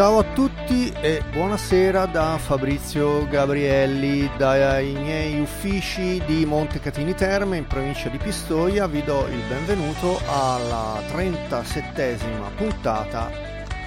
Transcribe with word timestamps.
Ciao 0.00 0.20
a 0.20 0.24
tutti 0.32 0.90
e 1.02 1.22
buonasera 1.30 2.06
da 2.06 2.38
Fabrizio 2.38 3.28
Gabrielli 3.28 4.30
dai 4.38 4.94
miei 4.94 5.38
uffici 5.38 6.22
di 6.24 6.46
Montecatini 6.46 7.12
Terme 7.12 7.58
in 7.58 7.66
provincia 7.66 8.08
di 8.08 8.16
Pistoia. 8.16 8.86
Vi 8.86 9.02
do 9.04 9.26
il 9.26 9.42
benvenuto 9.46 10.18
alla 10.26 11.02
37esima 11.12 12.50
puntata 12.56 13.30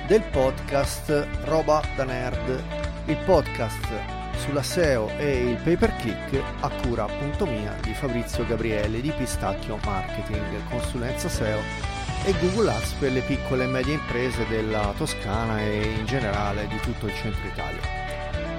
del 0.06 0.22
podcast 0.30 1.28
Roba 1.46 1.82
da 1.96 2.04
Nerd, 2.04 2.64
il 3.06 3.18
podcast 3.26 3.90
sulla 4.36 4.62
SEO 4.62 5.10
e 5.18 5.50
il 5.50 5.58
pay 5.64 5.78
per 5.78 5.96
click 5.96 6.40
a 6.60 6.70
cura 6.84 7.08
mia 7.48 7.76
di 7.82 7.96
Fabrizio 7.96 8.46
Gabrielli 8.46 9.02
di 9.02 9.10
Pistacchio 9.10 9.80
Marketing, 9.84 10.62
consulenza 10.70 11.28
SEO 11.28 11.93
e 12.26 12.34
Google 12.40 12.72
Ads 12.72 12.94
per 12.94 13.12
le 13.12 13.22
piccole 13.22 13.66
e 13.66 13.68
medie 13.68 13.96
imprese 13.96 14.46
della 14.48 14.94
Toscana 14.96 15.60
e 15.60 15.94
in 15.98 16.06
generale 16.06 16.68
di 16.68 16.78
tutto 16.78 17.08
il 17.08 17.14
centro 17.16 17.46
Italia. 17.46 17.82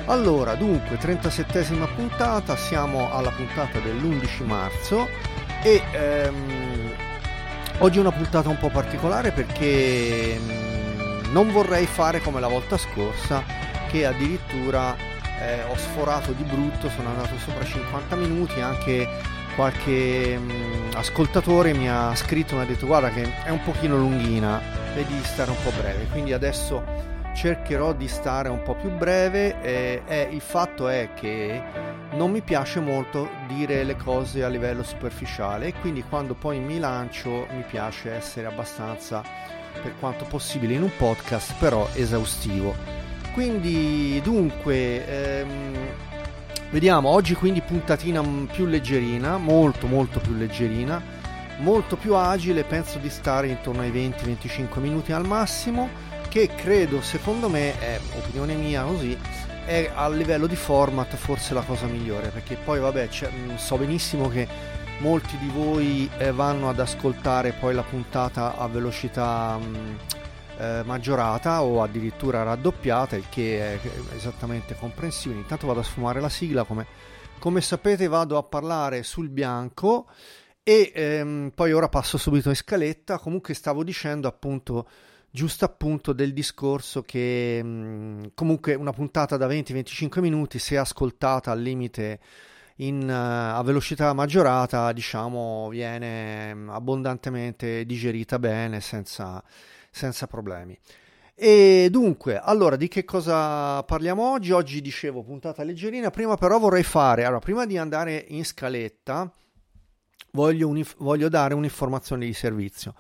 Allora, 0.06 0.54
dunque, 0.54 0.98
37esima 0.98 1.88
puntata, 1.95 2.56
siamo 2.56 3.10
alla 3.10 3.30
puntata 3.30 3.78
dell'11 3.78 4.45
marzo 4.45 5.09
e 5.62 5.82
ehm, 5.93 6.93
oggi 7.79 7.96
è 7.96 8.01
una 8.01 8.12
puntata 8.12 8.51
un 8.51 8.59
po' 8.59 8.68
particolare 8.68 9.32
perché 9.32 10.38
mh, 10.38 10.52
mm, 10.52 11.32
non 11.32 11.51
vorrei 11.51 11.87
fare 11.87 12.21
come 12.21 12.40
la 12.40 12.49
volta 12.49 12.76
scorsa 12.76 13.43
che 13.88 14.04
addirittura 14.04 14.95
eh, 15.40 15.62
ho 15.71 15.76
sforato 15.76 16.32
di 16.32 16.43
brutto, 16.43 16.90
sono 16.90 17.09
andato 17.09 17.38
sopra 17.38 17.65
50 17.65 18.15
minuti 18.16 18.60
anche 18.60 19.09
qualche 19.55 20.38
mh, 20.38 20.52
mm, 20.52 20.91
ascoltatore 20.95 21.73
mi 21.73 21.88
ha 21.88 22.15
scritto 22.15 22.57
mi 22.57 22.63
ha 22.63 22.65
detto 22.65 22.87
guarda 22.87 23.10
che 23.10 23.45
è 23.45 23.51
un 23.51 23.63
pochino 23.63 23.96
lunghina, 23.96 24.61
vedi 24.95 25.15
di 25.15 25.24
stare 25.24 25.51
un 25.51 25.57
po' 25.63 25.73
breve, 25.79 26.07
quindi 26.11 26.33
adesso 26.33 27.13
cercherò 27.35 27.93
di 27.93 28.09
stare 28.09 28.49
un 28.49 28.63
po' 28.63 28.74
più 28.74 28.91
breve 28.91 29.61
e, 29.61 30.02
e 30.07 30.29
il 30.30 30.41
fatto 30.41 30.88
è 30.88 31.11
che 31.15 31.63
non 32.13 32.30
mi 32.30 32.43
piace 32.43 32.80
molto 32.80 33.29
dire 33.49 33.83
le 33.83 33.96
cose 33.96 34.45
a 34.45 34.49
livello 34.49 34.85
superficiale 34.85 35.66
e 35.66 35.74
quindi 35.80 36.05
quando 36.05 36.35
poi 36.35 36.61
mi 36.61 36.79
lancio 36.79 37.46
mi 37.51 37.65
piace 37.68 38.13
essere 38.13 38.46
abbastanza 38.46 39.23
per 39.83 39.95
quanto 39.99 40.24
possibile 40.24 40.74
in 40.74 40.83
un 40.83 40.93
podcast 40.96 41.55
però 41.59 41.89
esaustivo. 41.95 42.74
Quindi 43.33 44.21
dunque 44.23 45.05
ehm, 45.05 45.74
Vediamo, 46.75 47.09
oggi 47.11 47.35
quindi 47.35 47.61
puntatina 47.61 48.21
più 48.51 48.67
leggerina, 48.67 49.39
molto 49.39 49.87
molto 49.87 50.19
più 50.19 50.35
leggerina, 50.35 51.01
molto 51.59 51.95
più 51.95 52.17
agile, 52.17 52.65
penso 52.65 52.99
di 52.99 53.11
stare 53.11 53.47
intorno 53.47 53.83
ai 53.83 53.93
20-25 53.93 54.80
minuti 54.80 55.13
al 55.13 55.25
massimo, 55.25 55.89
che 56.29 56.51
credo, 56.52 57.01
secondo 57.01 57.49
me, 57.49 57.79
è 57.79 58.01
opinione 58.17 58.57
mia 58.57 58.83
così, 58.83 59.17
è 59.65 59.89
a 59.95 60.09
livello 60.09 60.49
di 60.49 60.57
format 60.57 61.15
forse 61.15 61.55
la 61.55 61.63
cosa 61.63 61.87
migliore, 61.87 62.30
perché 62.30 62.57
poi 62.57 62.80
vabbè, 62.80 63.09
mm, 63.09 63.55
so 63.55 63.77
benissimo 63.77 64.28
che 64.28 64.49
molti 64.99 65.39
di 65.39 65.50
voi 65.55 66.11
eh, 66.19 66.33
vanno 66.33 66.69
ad 66.69 66.81
ascoltare 66.81 67.53
poi 67.53 67.72
la 67.72 67.84
puntata 67.84 68.56
a 68.56 68.67
velocità 68.67 69.57
mh, 69.59 69.97
eh, 70.59 70.82
maggiorata 70.84 71.62
o 71.62 71.82
addirittura 71.82 72.42
raddoppiata, 72.42 73.16
il 73.16 73.28
che 73.28 73.81
è 73.81 74.15
esattamente 74.15 74.75
comprensibile. 74.75 75.41
Intanto 75.41 75.66
vado 75.66 75.81
a 75.81 75.84
sfumare 75.84 76.20
la 76.20 76.28
sigla, 76.28 76.65
come, 76.65 76.87
come 77.38 77.60
sapete 77.60 78.06
vado 78.09 78.37
a 78.37 78.42
parlare 78.42 79.03
sul 79.03 79.28
bianco 79.28 80.09
e 80.62 80.92
ehm, 80.94 81.53
poi 81.54 81.72
ora 81.72 81.88
passo 81.88 82.19
subito 82.19 82.48
in 82.48 82.56
scaletta. 82.56 83.19
Comunque 83.19 83.54
stavo 83.54 83.84
dicendo 83.84 84.28
appunto 84.28 84.88
giusto 85.34 85.65
appunto 85.65 86.12
del 86.12 86.32
discorso 86.32 87.03
che 87.03 87.60
mh, 87.60 87.66
mm, 87.66 88.25
comunque 88.34 88.75
una 88.75 88.92
puntata 88.92 89.36
da 89.36 89.48
20-25 89.48 90.21
minuti 90.21 90.60
se 90.60 90.78
ascoltata 90.78 91.50
al 91.50 91.60
limite 91.60 92.21
in, 92.76 93.03
uh, 93.03 93.56
a 93.59 93.60
velocità 93.65 94.12
maggiorata 94.12 94.92
diciamo 94.92 95.69
viene 95.71 96.54
mm, 96.54 96.69
abbondantemente 96.69 97.84
digerita 97.84 98.38
bene 98.38 98.81
senza 98.81 99.42
senza 99.94 100.27
problemi. 100.27 100.77
E 101.37 101.88
dunque, 101.91 102.38
allora 102.38 102.77
di 102.77 102.88
che 102.88 103.05
cosa 103.05 103.82
parliamo 103.84 104.31
oggi? 104.32 104.50
Oggi 104.50 104.81
dicevo 104.81 105.22
puntata 105.22 105.62
leggerina, 105.62 106.10
prima 106.10 106.37
però 106.37 106.59
vorrei 106.59 106.82
fare, 106.82 107.25
allora 107.25 107.41
prima 107.41 107.65
di 107.65 107.78
andare 107.78 108.25
in 108.28 108.44
scaletta, 108.44 109.31
voglio, 110.33 110.69
unif- 110.69 110.97
voglio 110.99 111.28
dare 111.28 111.54
un'informazione 111.54 112.27
di 112.27 112.33
servizio. 112.34 112.94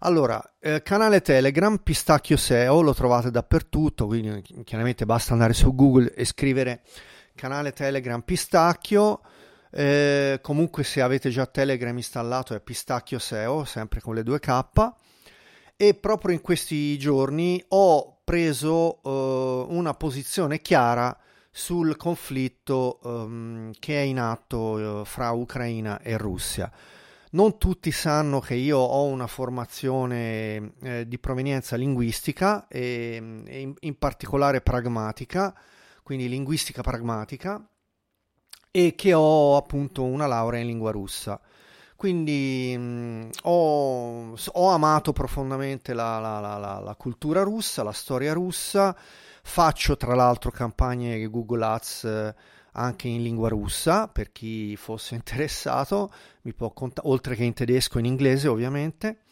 Allora, 0.00 0.40
eh, 0.60 0.82
canale 0.82 1.22
Telegram 1.22 1.76
Pistacchio 1.76 2.36
SEO, 2.36 2.80
lo 2.82 2.94
trovate 2.94 3.32
dappertutto, 3.32 4.06
quindi 4.06 4.42
chiaramente 4.64 5.04
basta 5.04 5.32
andare 5.32 5.54
su 5.54 5.74
Google 5.74 6.14
e 6.14 6.24
scrivere 6.24 6.82
canale 7.34 7.72
Telegram 7.72 8.20
Pistacchio. 8.20 9.20
Eh, 9.70 10.38
comunque 10.40 10.84
se 10.84 11.00
avete 11.00 11.30
già 11.30 11.46
Telegram 11.46 11.96
installato 11.96 12.54
è 12.54 12.60
Pistacchio 12.60 13.18
SEO, 13.18 13.64
sempre 13.64 14.00
con 14.00 14.14
le 14.14 14.22
due 14.22 14.38
K 14.38 14.64
e 15.80 15.94
proprio 15.94 16.34
in 16.34 16.40
questi 16.40 16.98
giorni 16.98 17.64
ho 17.68 18.18
preso 18.24 18.98
uh, 19.00 19.72
una 19.72 19.94
posizione 19.94 20.60
chiara 20.60 21.16
sul 21.52 21.96
conflitto 21.96 22.98
um, 23.04 23.70
che 23.78 23.94
è 23.94 24.02
in 24.02 24.18
atto 24.18 24.58
uh, 24.58 25.04
fra 25.04 25.30
Ucraina 25.30 26.00
e 26.00 26.16
Russia. 26.16 26.68
Non 27.30 27.58
tutti 27.58 27.92
sanno 27.92 28.40
che 28.40 28.54
io 28.54 28.78
ho 28.78 29.04
una 29.04 29.28
formazione 29.28 30.72
eh, 30.82 31.06
di 31.06 31.18
provenienza 31.20 31.76
linguistica 31.76 32.66
e, 32.66 33.42
e 33.46 33.60
in, 33.60 33.74
in, 33.78 33.98
particolare 33.98 34.60
pragmatica, 34.62 35.54
quindi 36.02 36.28
linguistica 36.28 36.82
pragmatica, 36.82 37.64
e 38.72 38.94
che 38.96 39.14
ho 39.14 39.56
appunto 39.56 40.02
una 40.02 40.26
laurea 40.26 40.60
in 40.60 40.66
lingua 40.66 40.90
russa. 40.90 41.40
Quindi 41.98 42.76
mh, 42.78 42.80
mm, 42.80 43.28
ho, 43.42 44.36
ho, 44.52 44.68
amato 44.68 45.12
profondamente 45.12 45.94
la, 45.94 46.20
la, 46.20 46.38
la, 46.38 46.78
la, 46.78 46.94
cultura 46.94 47.42
russa, 47.42 47.82
la 47.82 47.90
storia 47.90 48.32
russa, 48.32 48.96
faccio 49.42 49.96
tra 49.96 50.14
l'altro 50.14 50.52
campagne 50.52 51.28
Google 51.28 51.64
Ads 51.64 52.04
eh, 52.04 52.34
anche 52.74 53.08
in 53.08 53.24
lingua 53.24 53.48
russa 53.48 54.06
per 54.06 54.30
chi 54.30 54.76
fosse 54.76 55.16
interessato, 55.16 56.12
mi 56.42 56.52
può 56.52 56.70
cont- 56.70 57.00
oltre 57.02 57.34
che 57.34 57.42
in 57.42 57.52
tedesco 57.52 57.96
e 57.96 58.00
in 58.02 58.06
inglese 58.06 58.46
ovviamente. 58.46 59.22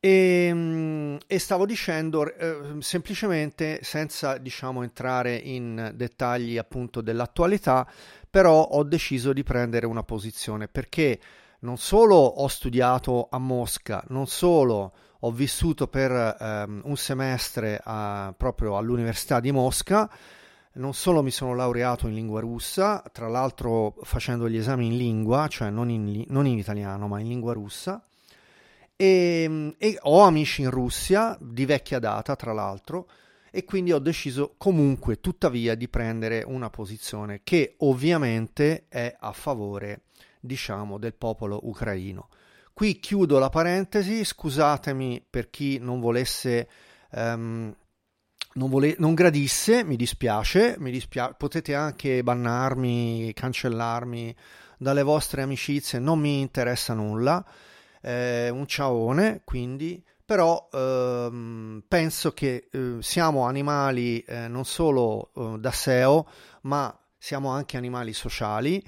E, 0.00 0.50
mm, 0.52 1.16
e, 1.28 1.38
stavo 1.38 1.64
dicendo 1.64 2.26
eh, 2.34 2.74
semplicemente 2.80 3.78
senza 3.84 4.36
diciamo 4.38 4.82
entrare 4.82 5.36
in 5.36 5.92
dettagli 5.94 6.58
appunto 6.58 7.00
dell'attualità 7.00 7.88
però 8.28 8.62
ho 8.62 8.82
deciso 8.82 9.32
di 9.32 9.44
prendere 9.44 9.86
una 9.86 10.02
posizione. 10.02 10.66
Perché 10.66 11.20
non 11.64 11.78
solo 11.78 12.16
ho 12.16 12.46
studiato 12.46 13.28
a 13.30 13.38
Mosca, 13.38 14.04
non 14.08 14.26
solo 14.26 14.92
ho 15.18 15.30
vissuto 15.30 15.88
per 15.88 16.36
um, 16.38 16.82
un 16.84 16.96
semestre 16.96 17.80
a, 17.82 18.34
proprio 18.36 18.76
all'Università 18.76 19.40
di 19.40 19.50
Mosca, 19.50 20.08
non 20.74 20.92
solo 20.92 21.22
mi 21.22 21.30
sono 21.30 21.54
laureato 21.54 22.06
in 22.06 22.14
lingua 22.14 22.40
russa, 22.40 23.02
tra 23.12 23.28
l'altro 23.28 23.94
facendo 24.02 24.48
gli 24.48 24.56
esami 24.56 24.86
in 24.86 24.96
lingua, 24.98 25.48
cioè 25.48 25.70
non 25.70 25.88
in, 25.88 26.24
non 26.28 26.46
in 26.46 26.58
italiano 26.58 27.08
ma 27.08 27.18
in 27.20 27.28
lingua 27.28 27.54
russa, 27.54 28.04
e, 28.94 29.74
e 29.78 29.98
ho 30.02 30.20
amici 30.20 30.60
in 30.62 30.70
Russia 30.70 31.36
di 31.40 31.64
vecchia 31.64 31.98
data, 31.98 32.36
tra 32.36 32.52
l'altro, 32.52 33.08
e 33.50 33.64
quindi 33.64 33.92
ho 33.92 34.00
deciso 34.00 34.54
comunque, 34.58 35.20
tuttavia, 35.20 35.74
di 35.74 35.88
prendere 35.88 36.44
una 36.44 36.68
posizione 36.68 37.40
che 37.42 37.76
ovviamente 37.78 38.84
è 38.88 39.16
a 39.18 39.32
favore 39.32 40.02
diciamo, 40.44 40.98
del 40.98 41.14
popolo 41.14 41.60
ucraino. 41.64 42.28
Qui 42.72 42.98
chiudo 42.98 43.38
la 43.38 43.50
parentesi, 43.50 44.24
scusatemi 44.24 45.24
per 45.28 45.48
chi 45.48 45.78
non 45.78 46.00
volesse, 46.00 46.68
um, 47.12 47.74
non, 48.54 48.68
vole- 48.68 48.96
non, 48.98 49.14
gradisse, 49.14 49.84
mi 49.84 49.96
dispiace, 49.96 50.76
mi 50.78 50.90
dispiace, 50.90 51.34
potete 51.38 51.74
anche 51.74 52.22
bannarmi, 52.22 53.32
cancellarmi 53.32 54.34
dalle 54.76 55.02
vostre 55.02 55.42
amicizie, 55.42 55.98
non 55.98 56.18
mi 56.18 56.40
interessa 56.40 56.94
nulla, 56.94 57.44
eh, 58.02 58.50
un 58.50 58.66
ciaone, 58.66 59.42
quindi, 59.44 60.04
però 60.24 60.68
ehm, 60.72 61.84
penso 61.86 62.32
che 62.32 62.68
eh, 62.70 62.96
siamo 63.00 63.44
animali 63.44 64.20
eh, 64.20 64.48
non 64.48 64.64
solo 64.64 65.30
eh, 65.36 65.58
da 65.58 65.70
SEO, 65.70 66.28
ma 66.62 66.96
siamo 67.16 67.50
anche 67.50 67.76
animali 67.76 68.12
sociali 68.12 68.84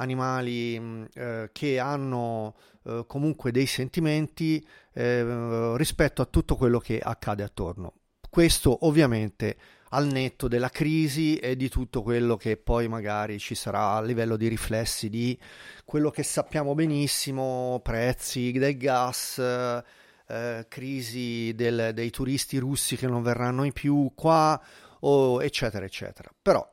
animali 0.00 0.78
mm, 0.78 1.04
eh, 1.14 1.50
che 1.52 1.78
hanno 1.78 2.56
eh, 2.84 3.04
comunque 3.06 3.52
dei 3.52 3.66
sentimenti 3.66 4.66
eh, 4.92 5.76
rispetto 5.76 6.22
a 6.22 6.26
tutto 6.26 6.56
quello 6.56 6.78
che 6.78 6.98
accade 6.98 7.42
attorno. 7.42 7.94
Questo 8.28 8.86
ovviamente 8.86 9.56
al 9.92 10.06
netto 10.06 10.46
della 10.46 10.68
crisi 10.68 11.36
e 11.36 11.56
di 11.56 11.68
tutto 11.68 12.02
quello 12.02 12.36
che 12.36 12.56
poi 12.56 12.86
magari 12.86 13.38
ci 13.38 13.54
sarà 13.56 13.94
a 13.94 14.02
livello 14.02 14.36
di 14.36 14.46
riflessi 14.46 15.08
di 15.08 15.36
quello 15.84 16.10
che 16.10 16.22
sappiamo 16.22 16.74
benissimo, 16.74 17.80
prezzi 17.82 18.52
del 18.52 18.76
gas, 18.76 19.38
eh, 19.38 20.66
crisi 20.68 21.52
del, 21.56 21.90
dei 21.92 22.10
turisti 22.10 22.58
russi 22.58 22.96
che 22.96 23.08
non 23.08 23.22
verranno 23.22 23.64
in 23.64 23.72
più 23.72 24.12
qua, 24.14 24.60
o 25.00 25.42
eccetera, 25.42 25.84
eccetera. 25.84 26.30
Però 26.40 26.68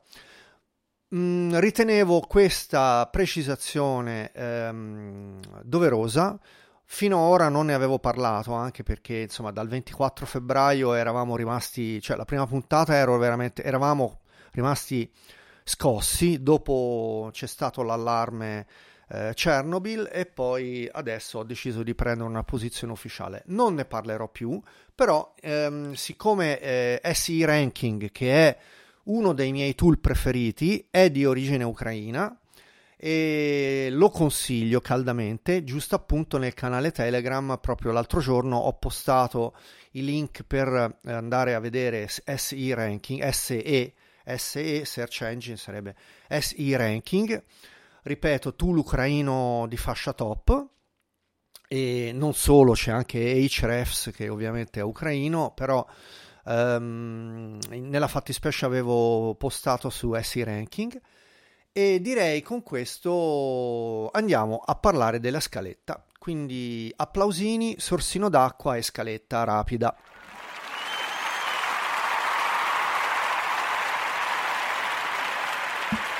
mm, 1.14 1.56
ritenevo 1.56 2.20
questa 2.20 3.08
precisazione 3.10 4.30
ehm, 4.32 5.40
doverosa. 5.62 6.38
Finora 6.84 7.48
non 7.48 7.66
ne 7.66 7.74
avevo 7.74 7.98
parlato 7.98 8.54
anche 8.54 8.82
perché 8.82 9.18
insomma 9.18 9.50
dal 9.50 9.68
24 9.68 10.24
febbraio 10.24 10.94
eravamo 10.94 11.36
rimasti, 11.36 12.00
cioè 12.00 12.16
la 12.16 12.24
prima 12.24 12.46
puntata 12.46 12.96
eravamo 12.96 14.20
rimasti 14.52 15.12
scossi, 15.64 16.42
dopo 16.42 17.28
c'è 17.30 17.46
stato 17.46 17.82
l'allarme 17.82 18.66
eh, 19.10 19.32
Chernobyl 19.34 20.08
e 20.10 20.26
poi 20.26 20.88
adesso 20.90 21.38
ho 21.38 21.44
deciso 21.44 21.82
di 21.82 21.94
prendere 21.94 22.28
una 22.28 22.44
posizione 22.44 22.92
ufficiale. 22.92 23.42
Non 23.46 23.74
ne 23.74 23.84
parlerò 23.84 24.28
più, 24.28 24.60
però 24.94 25.34
ehm, 25.40 25.92
siccome 25.92 26.58
eh, 26.58 27.00
SI 27.12 27.44
Ranking, 27.44 28.10
che 28.10 28.48
è 28.48 28.58
uno 29.08 29.32
dei 29.34 29.52
miei 29.52 29.74
tool 29.74 29.98
preferiti, 29.98 30.86
è 30.90 31.10
di 31.10 31.24
origine 31.26 31.64
ucraina 31.64 32.38
e 32.96 33.88
lo 33.92 34.08
consiglio 34.10 34.80
caldamente, 34.80 35.62
giusto 35.62 35.94
appunto 35.94 36.38
nel 36.38 36.54
canale 36.54 36.90
Telegram, 36.90 37.58
proprio 37.60 37.92
l'altro 37.92 38.20
giorno 38.20 38.56
ho 38.56 38.72
postato 38.72 39.54
i 39.92 40.04
link 40.04 40.42
per 40.42 40.98
andare 41.04 41.54
a 41.54 41.60
vedere 41.60 42.08
SI 42.08 42.74
Ranking, 42.74 43.28
SE, 43.28 43.94
SE 44.36 44.84
Search 44.84 45.22
Engine 45.22 45.56
sarebbe 45.56 45.94
SI 46.28 46.74
Ranking. 46.74 47.42
Ripeto, 48.02 48.54
tool 48.54 48.78
ucraino 48.78 49.66
di 49.68 49.76
fascia 49.76 50.12
top. 50.12 50.66
E 51.70 52.12
non 52.14 52.32
solo, 52.32 52.72
c'è 52.72 52.90
anche 52.90 53.18
Hrefs 53.18 54.10
che 54.14 54.28
ovviamente 54.28 54.80
è 54.80 54.82
ucraino, 54.82 55.52
però 55.54 55.86
um, 56.44 57.58
nella 57.68 58.08
fattispecie 58.08 58.64
avevo 58.64 59.34
postato 59.34 59.90
su 59.90 60.14
SE 60.20 60.44
Ranking 60.44 61.00
e 61.72 62.00
direi 62.00 62.42
con 62.42 62.62
questo 62.62 64.10
andiamo 64.12 64.62
a 64.64 64.74
parlare 64.74 65.20
della 65.20 65.40
scaletta. 65.40 66.04
Quindi 66.18 66.92
applausini, 66.96 67.76
sorsino 67.78 68.28
d'acqua 68.28 68.76
e 68.76 68.82
scaletta 68.82 69.44
rapida. 69.44 69.96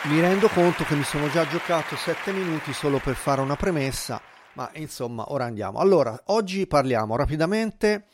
Mi 0.04 0.20
rendo 0.20 0.48
conto 0.48 0.84
che 0.84 0.94
mi 0.94 1.02
sono 1.02 1.28
già 1.28 1.46
giocato 1.46 1.94
7 1.96 2.32
minuti 2.32 2.72
solo 2.72 2.98
per 2.98 3.14
fare 3.14 3.42
una 3.42 3.56
premessa, 3.56 4.18
ma 4.54 4.70
insomma, 4.74 5.32
ora 5.32 5.44
andiamo. 5.44 5.80
Allora, 5.80 6.18
oggi 6.26 6.66
parliamo 6.66 7.14
rapidamente 7.16 8.06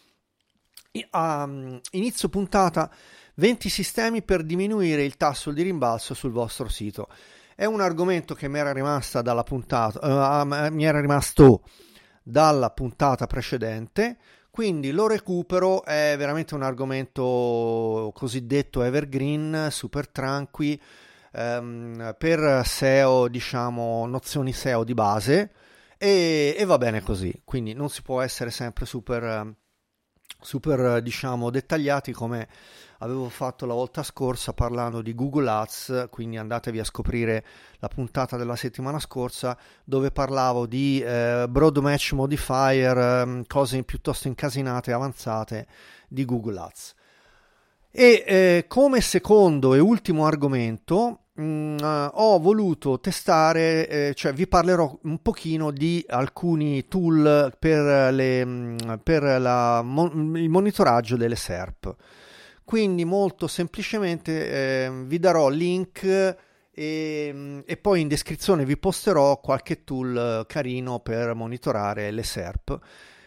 a 1.11 1.49
inizio 1.93 2.29
puntata 2.29 2.91
20 3.37 3.69
sistemi 3.69 4.23
per 4.23 4.43
diminuire 4.44 5.05
il 5.05 5.17
tasso 5.17 5.50
di 5.50 5.62
rimbalzo 5.62 6.14
sul 6.14 6.31
vostro 6.31 6.69
sito. 6.69 7.08
È 7.56 7.64
un 7.64 7.81
argomento 7.81 8.35
che 8.35 8.49
mi 8.49 8.58
era 8.58 8.73
rimasta 8.73 9.23
dalla 9.23 9.43
puntata 9.43 10.43
uh, 10.43 10.73
mi 10.73 10.85
era 10.85 11.00
rimasto 11.00 11.62
dalla 12.23 12.70
puntata 12.70 13.26
precedente, 13.26 14.17
quindi 14.50 14.93
lo 14.93 15.06
recupero, 15.06 15.85
è 15.85 16.14
veramente 16.17 16.55
un 16.55 16.62
argomento 16.62 18.12
cosiddetto 18.14 18.82
evergreen, 18.82 19.69
super 19.70 20.08
tranqui 20.08 20.81
ehm, 21.32 22.14
per 22.17 22.62
SEO, 22.64 23.29
diciamo, 23.29 24.06
nozioni 24.06 24.52
SEO 24.52 24.85
di 24.85 24.94
base 24.94 25.50
e, 25.99 26.55
e, 26.56 26.64
va 26.64 26.79
bene 26.79 27.02
così. 27.02 27.43
Quindi 27.44 27.73
non 27.73 27.88
si 27.88 28.02
può 28.02 28.20
essere 28.20 28.50
sempre 28.50 28.87
super, 28.87 29.55
super, 30.44 31.00
diciamo, 31.00 31.50
dettagliati 31.50 32.12
come 32.12 32.46
avevo 32.99 33.29
fatto 33.29 33.67
la 33.67 33.75
volta 33.75 34.02
scorsa 34.02 34.52
parlando 34.52 35.02
di 35.02 35.14
Google 35.14 35.49
Ads, 35.49 36.06
quindi 36.11 36.37
andatevi 36.37 36.79
a 36.79 36.85
scoprire 36.85 37.44
la 37.79 37.88
puntata 37.88 38.37
della 38.37 38.56
settimana 38.56 38.99
scorsa 38.99 39.56
dove 39.85 40.11
parlavo 40.11 40.67
di 40.67 41.00
eh, 41.00 41.46
broad 41.49 41.79
match 41.79 42.12
modifier, 42.12 42.96
eh, 42.96 43.44
cose 43.46 43.82
piuttosto 43.82 44.29
incasinate 44.29 44.91
e 44.91 44.94
avanzate 44.94 45.67
di 46.08 46.25
Google 46.25 46.58
Ads. 46.58 46.94
E 47.91 48.25
eh, 48.26 48.64
come 48.69 49.00
secondo 49.00 49.75
e 49.75 49.79
ultimo 49.79 50.26
argomento 50.26 51.23
Mm, 51.40 51.78
uh, 51.78 52.10
ho 52.12 52.38
voluto 52.38 53.00
testare, 53.00 53.88
eh, 53.88 54.14
cioè 54.14 54.32
vi 54.32 54.46
parlerò 54.46 54.96
un 55.02 55.20
pochino 55.20 55.72
di 55.72 56.04
alcuni 56.08 56.86
tool 56.86 57.52
per, 57.58 58.12
le, 58.14 58.44
mm, 58.46 58.76
per 59.02 59.40
la, 59.40 59.82
mon- 59.82 60.36
il 60.36 60.48
monitoraggio 60.48 61.16
delle 61.16 61.34
SERP. 61.34 61.96
Quindi 62.62 63.04
molto 63.04 63.48
semplicemente 63.48 64.86
eh, 64.86 64.90
vi 65.06 65.19
darò 65.19 65.48
link 65.48 66.04
e, 66.70 67.31
mm, 67.32 67.60
e, 67.66 67.76
poi 67.78 68.00
in 68.02 68.08
descrizione 68.08 68.64
vi 68.64 68.76
posterò 68.78 69.40
qualche 69.40 69.82
tool 69.82 70.44
carino 70.46 71.00
per 71.00 71.34
monitorare 71.34 72.12
le 72.12 72.22
SERP. 72.22 72.78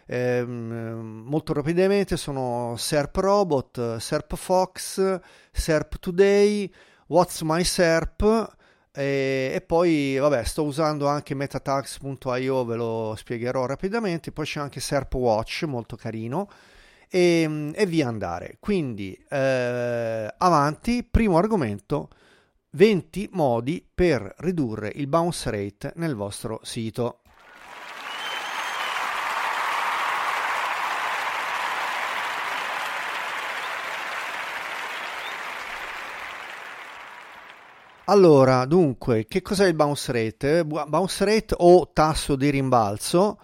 Eh, 0.05 0.45
molto 0.45 1.51
rapidamente 1.51 2.15
sono 2.15 2.75
SERP 2.77 3.17
Robot, 3.17 3.97
SERP 3.97 4.35
Fox, 4.37 5.19
SERP 5.51 5.99
Today, 5.99 6.71
What's 7.07 7.41
My 7.41 7.63
SERP? 7.63 8.55
E, 8.91 9.51
e, 9.53 9.61
poi 9.61 10.17
vabbè 10.17 10.43
sto 10.43 10.63
usando 10.63 11.07
anche 11.07 11.35
metatags.io 11.35 12.65
ve 12.65 12.75
lo 12.75 13.13
spiegherò 13.15 13.65
rapidamente. 13.65 14.31
Poi 14.31 14.45
c'è 14.45 14.59
anche 14.59 14.79
SERP 14.79 15.13
Watch 15.15 15.63
molto 15.63 15.95
carino. 15.95 16.49
E, 17.09 17.71
e 17.73 17.85
via 17.85 18.07
andare. 18.07 18.57
Quindi 18.59 19.17
eh, 19.29 20.33
avanti. 20.37 21.07
Primo 21.09 21.37
argomento 21.37 22.09
20 22.71 23.29
modi 23.31 23.87
per 23.93 24.33
ridurre 24.39 24.91
il 24.95 25.07
bounce 25.07 25.49
rate 25.49 25.93
nel 25.95 26.13
vostro 26.13 26.59
sito 26.63 27.21
Allora, 38.09 38.63
dunque, 38.63 39.25
che 39.27 39.41
cos'è 39.41 39.67
il 39.67 39.73
bounce 39.73 40.13
rate? 40.13 40.63
Bounce 40.63 41.25
rate 41.25 41.55
o 41.57 41.91
tasso 41.91 42.37
di 42.37 42.49
rimbalzo 42.49 43.37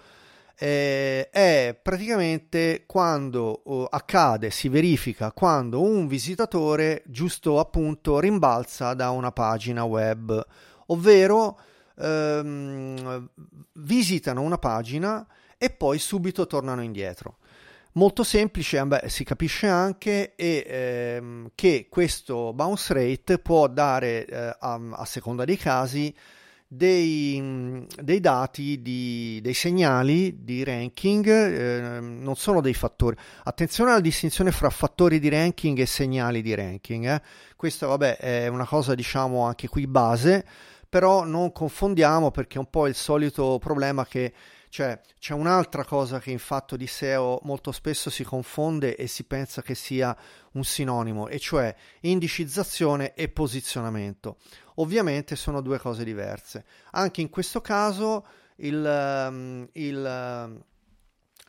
eh, 0.55 1.29
è 1.29 1.77
praticamente 1.81 2.85
quando 2.87 3.61
oh, 3.65 3.85
accade, 3.85 4.51
si 4.51 4.69
verifica 4.69 5.33
quando 5.33 5.81
un 5.81 6.07
visitatore 6.07 7.03
giusto 7.07 7.59
appunto 7.59 8.19
rimbalza 8.19 8.93
da 8.93 9.09
una 9.09 9.33
pagina 9.33 9.83
web, 9.83 10.41
ovvero 10.87 11.59
ehm, 11.97 13.29
visitano 13.73 14.41
una 14.43 14.57
pagina 14.57 15.27
e 15.57 15.71
poi 15.71 15.99
subito 15.99 16.47
tornano 16.47 16.81
indietro. 16.81 17.39
Molto 17.95 18.23
semplice, 18.23 18.83
si 19.05 19.23
capisce 19.23 19.67
anche 19.67 20.33
e, 20.35 20.65
ehm, 20.67 21.51
che 21.53 21.85
questo 21.91 22.51
bounce 22.51 22.91
rate 22.91 23.37
può 23.37 23.67
dare, 23.67 24.25
eh, 24.25 24.55
a, 24.59 24.79
a, 24.93 25.05
seconda 25.05 25.45
dei 25.45 25.57
casi, 25.57 26.11
dei, 26.67 27.85
dei 28.01 28.19
dati, 28.19 28.81
di, 28.81 29.39
dei 29.43 29.53
segnali 29.53 30.43
di 30.43 30.63
ranking, 30.63 31.27
eh, 31.27 31.99
non 31.99 32.35
sono 32.35 32.61
dei 32.61 32.73
fattori. 32.73 33.15
Attenzione 33.43 33.91
alla 33.91 33.99
distinzione 33.99 34.51
fra 34.51 34.71
fattori 34.71 35.19
di 35.19 35.29
ranking 35.29 35.77
e 35.77 35.85
segnali 35.85 36.41
di 36.41 36.55
ranking. 36.55 37.05
Eh. 37.05 37.21
Questa, 37.55 37.85
vabbè, 37.85 38.17
è 38.17 38.47
una 38.47 38.65
cosa, 38.65 38.95
diciamo, 38.95 39.45
anche 39.45 39.67
qui 39.67 39.85
base, 39.85 40.43
però 40.89 41.25
non 41.25 41.51
confondiamo 41.51 42.31
perché 42.31 42.55
è 42.55 42.59
un 42.59 42.69
po' 42.71 42.87
il 42.87 42.95
solito 42.95 43.59
problema 43.59 44.03
che 44.03 44.33
cioè, 44.73 44.99
c'è 45.19 45.35
un'altra 45.35 45.85
cosa 45.85 46.19
che 46.19 46.31
in 46.31 46.39
fatto 46.39 46.75
di 46.75 46.87
SEO 46.87 47.41
molto 47.43 47.71
spesso 47.71 48.09
si 48.09 48.23
confonde 48.23 48.95
e 48.95 49.05
si 49.05 49.23
pensa 49.25 49.61
che 49.61 49.75
sia 49.75 50.17
un 50.53 50.63
sinonimo, 50.63 51.27
e 51.27 51.37
cioè 51.37 51.75
indicizzazione 51.99 53.13
e 53.13 53.29
posizionamento. 53.29 54.37
Ovviamente 54.77 55.35
sono 55.35 55.61
due 55.61 55.77
cose 55.77 56.03
diverse. 56.03 56.65
Anche 56.93 57.21
in 57.21 57.29
questo 57.29 57.61
caso 57.61 58.25
il, 58.55 58.83
um, 58.83 59.69
il, 59.73 60.49
uh, 60.49 60.63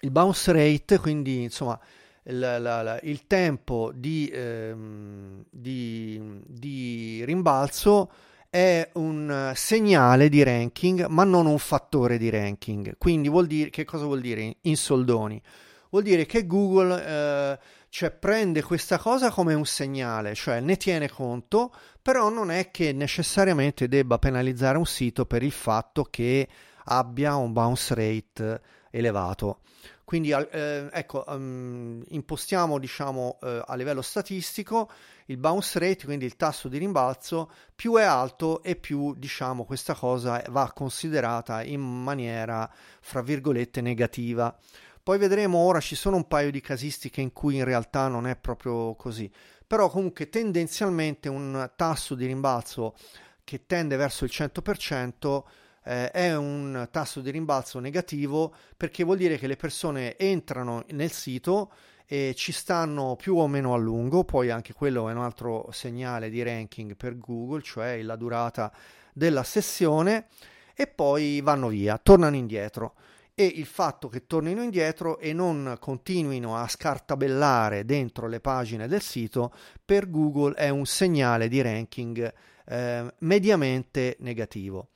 il 0.00 0.10
bounce 0.10 0.52
rate, 0.52 0.98
quindi 0.98 1.44
insomma 1.44 1.80
il, 2.24 2.38
la, 2.38 2.58
la, 2.58 3.00
il 3.04 3.26
tempo 3.26 3.90
di, 3.94 4.30
ehm, 4.30 5.46
di, 5.48 6.42
di 6.46 7.24
rimbalzo 7.24 8.10
è 8.54 8.88
un 8.92 9.50
segnale 9.56 10.28
di 10.28 10.44
ranking, 10.44 11.06
ma 11.06 11.24
non 11.24 11.46
un 11.46 11.58
fattore 11.58 12.18
di 12.18 12.30
ranking. 12.30 12.96
Quindi 12.98 13.28
vuol 13.28 13.48
dire 13.48 13.68
che 13.68 13.84
cosa 13.84 14.04
vuol 14.04 14.20
dire 14.20 14.58
in 14.60 14.76
soldoni? 14.76 15.42
Vuol 15.90 16.04
dire 16.04 16.24
che 16.24 16.46
Google 16.46 17.04
eh, 17.04 17.58
cioè, 17.88 18.12
prende 18.12 18.62
questa 18.62 18.96
cosa 18.96 19.32
come 19.32 19.54
un 19.54 19.64
segnale, 19.64 20.36
cioè 20.36 20.60
ne 20.60 20.76
tiene 20.76 21.10
conto, 21.10 21.74
però 22.00 22.28
non 22.28 22.52
è 22.52 22.70
che 22.70 22.92
necessariamente 22.92 23.88
debba 23.88 24.20
penalizzare 24.20 24.78
un 24.78 24.86
sito 24.86 25.26
per 25.26 25.42
il 25.42 25.50
fatto 25.50 26.04
che 26.04 26.46
abbia 26.84 27.34
un 27.34 27.52
bounce 27.52 27.92
rate 27.96 28.60
elevato. 28.94 29.60
Quindi 30.04 30.30
eh, 30.32 30.88
ecco, 30.92 31.24
um, 31.26 32.02
impostiamo 32.08 32.78
diciamo 32.78 33.38
eh, 33.42 33.62
a 33.64 33.74
livello 33.74 34.02
statistico 34.02 34.90
il 35.26 35.38
bounce 35.38 35.78
rate, 35.78 36.04
quindi 36.04 36.26
il 36.26 36.36
tasso 36.36 36.68
di 36.68 36.78
rimbalzo, 36.78 37.50
più 37.74 37.96
è 37.96 38.02
alto 38.02 38.62
e 38.62 38.76
più 38.76 39.14
diciamo 39.14 39.64
questa 39.64 39.94
cosa 39.94 40.42
va 40.50 40.70
considerata 40.72 41.62
in 41.62 41.80
maniera 41.80 42.70
fra 43.00 43.22
virgolette 43.22 43.80
negativa. 43.80 44.54
Poi 45.02 45.18
vedremo 45.18 45.58
ora 45.58 45.80
ci 45.80 45.96
sono 45.96 46.16
un 46.16 46.28
paio 46.28 46.50
di 46.50 46.60
casistiche 46.60 47.20
in 47.20 47.32
cui 47.32 47.56
in 47.56 47.64
realtà 47.64 48.08
non 48.08 48.26
è 48.26 48.36
proprio 48.36 48.94
così, 48.94 49.30
però 49.66 49.88
comunque 49.88 50.28
tendenzialmente 50.28 51.28
un 51.28 51.70
tasso 51.76 52.14
di 52.14 52.26
rimbalzo 52.26 52.94
che 53.42 53.66
tende 53.66 53.96
verso 53.96 54.24
il 54.24 54.30
100% 54.32 55.42
eh, 55.84 56.10
è 56.10 56.34
un 56.34 56.88
tasso 56.90 57.20
di 57.20 57.30
rimbalzo 57.30 57.78
negativo 57.78 58.54
perché 58.76 59.04
vuol 59.04 59.18
dire 59.18 59.38
che 59.38 59.46
le 59.46 59.56
persone 59.56 60.16
entrano 60.16 60.84
nel 60.90 61.12
sito 61.12 61.72
e 62.06 62.34
ci 62.36 62.52
stanno 62.52 63.16
più 63.16 63.36
o 63.36 63.46
meno 63.48 63.74
a 63.74 63.78
lungo, 63.78 64.24
poi 64.24 64.50
anche 64.50 64.72
quello 64.72 65.08
è 65.08 65.12
un 65.12 65.22
altro 65.22 65.68
segnale 65.72 66.28
di 66.30 66.42
ranking 66.42 66.96
per 66.96 67.18
Google, 67.18 67.62
cioè 67.62 68.02
la 68.02 68.16
durata 68.16 68.72
della 69.12 69.42
sessione 69.42 70.26
e 70.74 70.86
poi 70.86 71.40
vanno 71.40 71.68
via, 71.68 71.98
tornano 71.98 72.36
indietro 72.36 72.94
e 73.34 73.44
il 73.46 73.66
fatto 73.66 74.08
che 74.08 74.26
tornino 74.26 74.62
indietro 74.62 75.18
e 75.18 75.32
non 75.32 75.76
continuino 75.80 76.56
a 76.56 76.68
scartabellare 76.68 77.84
dentro 77.84 78.28
le 78.28 78.38
pagine 78.38 78.86
del 78.86 79.00
sito 79.00 79.52
per 79.84 80.08
Google 80.08 80.54
è 80.54 80.68
un 80.68 80.86
segnale 80.86 81.48
di 81.48 81.60
ranking 81.60 82.32
eh, 82.66 83.14
mediamente 83.18 84.16
negativo. 84.20 84.90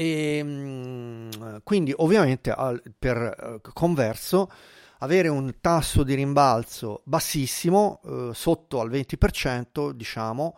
E 0.00 0.40
mm, 0.42 1.56
quindi 1.62 1.92
ovviamente 1.94 2.54
per 2.98 3.60
eh, 3.62 3.70
converso 3.74 4.50
avere 5.00 5.28
un 5.28 5.56
tasso 5.60 6.04
di 6.04 6.14
rimbalzo 6.14 7.02
bassissimo, 7.04 8.00
eh, 8.06 8.30
sotto 8.32 8.80
al 8.80 8.88
20%, 8.88 9.90
diciamo, 9.90 10.56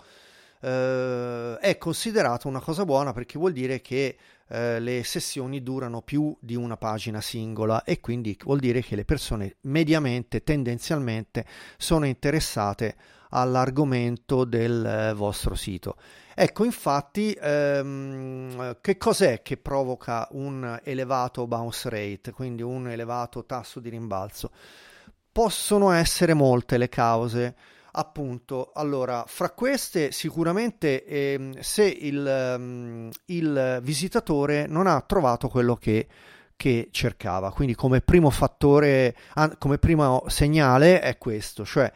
eh, 0.60 1.56
è 1.58 1.76
considerato 1.76 2.46
una 2.46 2.60
cosa 2.60 2.84
buona 2.84 3.12
perché 3.12 3.36
vuol 3.36 3.50
dire 3.50 3.80
che 3.80 4.16
eh, 4.46 4.78
le 4.78 5.02
sessioni 5.02 5.60
durano 5.60 6.02
più 6.02 6.36
di 6.38 6.54
una 6.54 6.76
pagina 6.76 7.20
singola 7.20 7.82
e 7.82 7.98
quindi 7.98 8.38
vuol 8.44 8.60
dire 8.60 8.80
che 8.80 8.94
le 8.94 9.04
persone 9.04 9.56
mediamente, 9.62 10.44
tendenzialmente, 10.44 11.44
sono 11.78 12.06
interessate 12.06 12.94
all'argomento 13.32 14.44
del 14.44 14.84
eh, 14.84 15.14
vostro 15.14 15.54
sito. 15.54 15.96
Ecco, 16.34 16.64
infatti, 16.64 17.36
ehm, 17.38 18.78
che 18.80 18.96
cos'è 18.96 19.42
che 19.42 19.58
provoca 19.58 20.26
un 20.32 20.80
elevato 20.82 21.46
bounce 21.46 21.90
rate, 21.90 22.32
quindi 22.32 22.62
un 22.62 22.88
elevato 22.88 23.44
tasso 23.44 23.80
di 23.80 23.90
rimbalzo? 23.90 24.50
Possono 25.30 25.90
essere 25.90 26.34
molte 26.34 26.78
le 26.78 26.88
cause. 26.88 27.54
Appunto, 27.94 28.70
allora, 28.74 29.24
fra 29.26 29.50
queste 29.50 30.12
sicuramente 30.12 31.04
ehm, 31.04 31.58
se 31.60 31.84
il, 31.84 32.54
um, 32.56 33.10
il, 33.26 33.80
visitatore 33.82 34.66
non 34.66 34.86
ha 34.86 34.98
trovato 35.02 35.48
quello 35.48 35.76
che, 35.76 36.06
che 36.56 36.88
cercava, 36.90 37.52
quindi 37.52 37.74
come 37.74 38.00
primo 38.00 38.30
fattore, 38.30 39.14
come 39.58 39.76
primo 39.76 40.24
segnale 40.28 41.00
è 41.00 41.18
questo, 41.18 41.66
cioè 41.66 41.92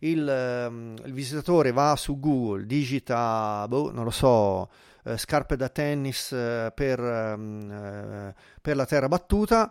il, 0.00 0.66
um, 0.68 0.96
il 1.04 1.12
visitatore 1.12 1.72
va 1.72 1.96
su 1.96 2.18
Google, 2.18 2.66
digita, 2.66 3.66
boh, 3.68 3.90
non 3.90 4.04
lo 4.04 4.10
so, 4.10 4.70
eh, 5.04 5.16
scarpe 5.16 5.56
da 5.56 5.68
tennis 5.68 6.32
eh, 6.32 6.72
per, 6.74 7.00
um, 7.00 7.70
eh, 7.70 8.34
per 8.60 8.76
la 8.76 8.86
terra 8.86 9.08
battuta 9.08 9.70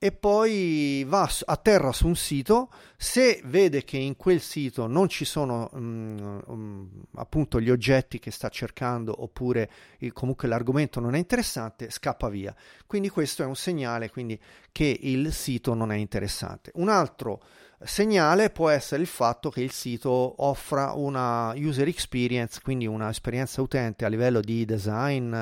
e 0.00 0.12
poi 0.12 1.04
va 1.08 1.28
a 1.46 1.56
terra 1.56 1.90
su 1.90 2.06
un 2.06 2.14
sito, 2.14 2.70
se 2.96 3.40
vede 3.46 3.82
che 3.82 3.96
in 3.96 4.14
quel 4.14 4.40
sito 4.40 4.86
non 4.86 5.08
ci 5.08 5.24
sono 5.24 5.68
um, 5.72 6.88
appunto 7.16 7.60
gli 7.60 7.68
oggetti 7.68 8.20
che 8.20 8.30
sta 8.30 8.48
cercando 8.48 9.22
oppure 9.24 9.68
il, 9.98 10.12
comunque 10.12 10.46
l'argomento 10.46 11.00
non 11.00 11.16
è 11.16 11.18
interessante, 11.18 11.90
scappa 11.90 12.28
via. 12.28 12.54
Quindi 12.86 13.08
questo 13.08 13.42
è 13.42 13.46
un 13.46 13.56
segnale 13.56 14.08
quindi, 14.08 14.40
che 14.70 14.96
il 15.00 15.32
sito 15.32 15.74
non 15.74 15.90
è 15.90 15.96
interessante. 15.96 16.70
Un 16.74 16.88
altro 16.88 17.42
segnale 17.84 18.50
può 18.50 18.68
essere 18.68 19.02
il 19.02 19.08
fatto 19.08 19.50
che 19.50 19.60
il 19.60 19.70
sito 19.70 20.34
offra 20.38 20.92
una 20.92 21.52
user 21.54 21.88
experience, 21.88 22.60
quindi 22.62 22.86
un'esperienza 22.86 23.62
utente 23.62 24.04
a 24.04 24.08
livello 24.08 24.40
di 24.40 24.64
design, 24.64 25.36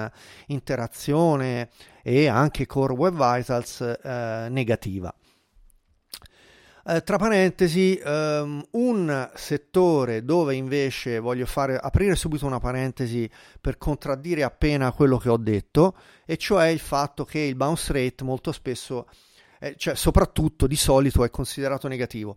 interazione 0.47 1.71
e 2.03 2.27
anche 2.27 2.67
core 2.67 2.93
web 2.93 3.15
vitals 3.15 3.81
eh, 3.81 4.49
negativa. 4.51 5.15
Eh, 6.89 7.03
tra 7.03 7.19
parentesi, 7.19 8.01
um, 8.05 8.65
un 8.73 9.31
settore 9.35 10.25
dove 10.25 10.55
invece 10.55 11.19
voglio 11.19 11.45
fare, 11.45 11.77
aprire 11.77 12.15
subito 12.15 12.47
una 12.47 12.61
parentesi 12.61 13.29
per 13.61 13.77
contraddire 13.77 14.45
appena 14.45 14.93
quello 14.93 15.19
che 15.19 15.29
ho 15.29 15.37
detto, 15.37 15.97
e 16.25 16.37
cioè 16.37 16.69
il 16.69 16.79
fatto 16.79 17.25
che 17.25 17.41
il 17.41 17.57
bounce 17.57 17.93
rate 17.93 18.23
molto 18.23 18.53
spesso 18.53 19.09
eh, 19.59 19.75
cioè 19.77 19.95
soprattutto 19.95 20.67
di 20.67 20.77
solito 20.77 21.25
è 21.25 21.31
considerato 21.31 21.89
negativo. 21.89 22.37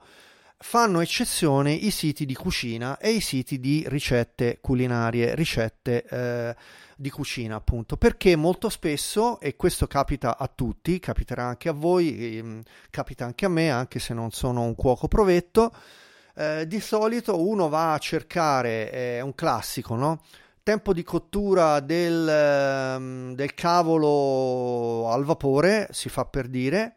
Fanno 0.61 0.99
eccezione 0.99 1.71
i 1.71 1.89
siti 1.89 2.25
di 2.25 2.33
cucina 2.33 2.97
e 2.97 3.11
i 3.11 3.21
siti 3.21 3.61
di 3.61 3.85
ricette 3.87 4.57
culinarie, 4.59 5.33
ricette 5.33 6.03
eh, 6.03 6.55
di 6.97 7.09
cucina, 7.09 7.55
appunto, 7.55 7.95
perché 7.95 8.35
molto 8.35 8.67
spesso, 8.67 9.39
e 9.39 9.55
questo 9.55 9.87
capita 9.87 10.37
a 10.37 10.51
tutti, 10.53 10.99
capiterà 10.99 11.45
anche 11.45 11.69
a 11.69 11.71
voi, 11.71 12.37
ehm, 12.37 12.61
capita 12.89 13.23
anche 13.23 13.45
a 13.45 13.49
me, 13.49 13.69
anche 13.69 13.99
se 13.99 14.13
non 14.13 14.31
sono 14.31 14.63
un 14.63 14.75
cuoco 14.75 15.07
provetto, 15.07 15.73
eh, 16.35 16.67
di 16.67 16.81
solito 16.81 17.41
uno 17.41 17.69
va 17.69 17.93
a 17.93 17.97
cercare, 17.97 18.89
è 18.89 19.21
un 19.21 19.33
classico, 19.35 19.95
no? 19.95 20.23
Tempo 20.69 20.93
di 20.93 21.01
cottura 21.01 21.79
del, 21.79 22.29
ehm, 22.29 23.33
del, 23.33 23.55
cavolo 23.55 25.09
al 25.09 25.23
vapore, 25.23 25.87
si 25.89 26.09
fa 26.09 26.25
per 26.25 26.47
dire, 26.47 26.93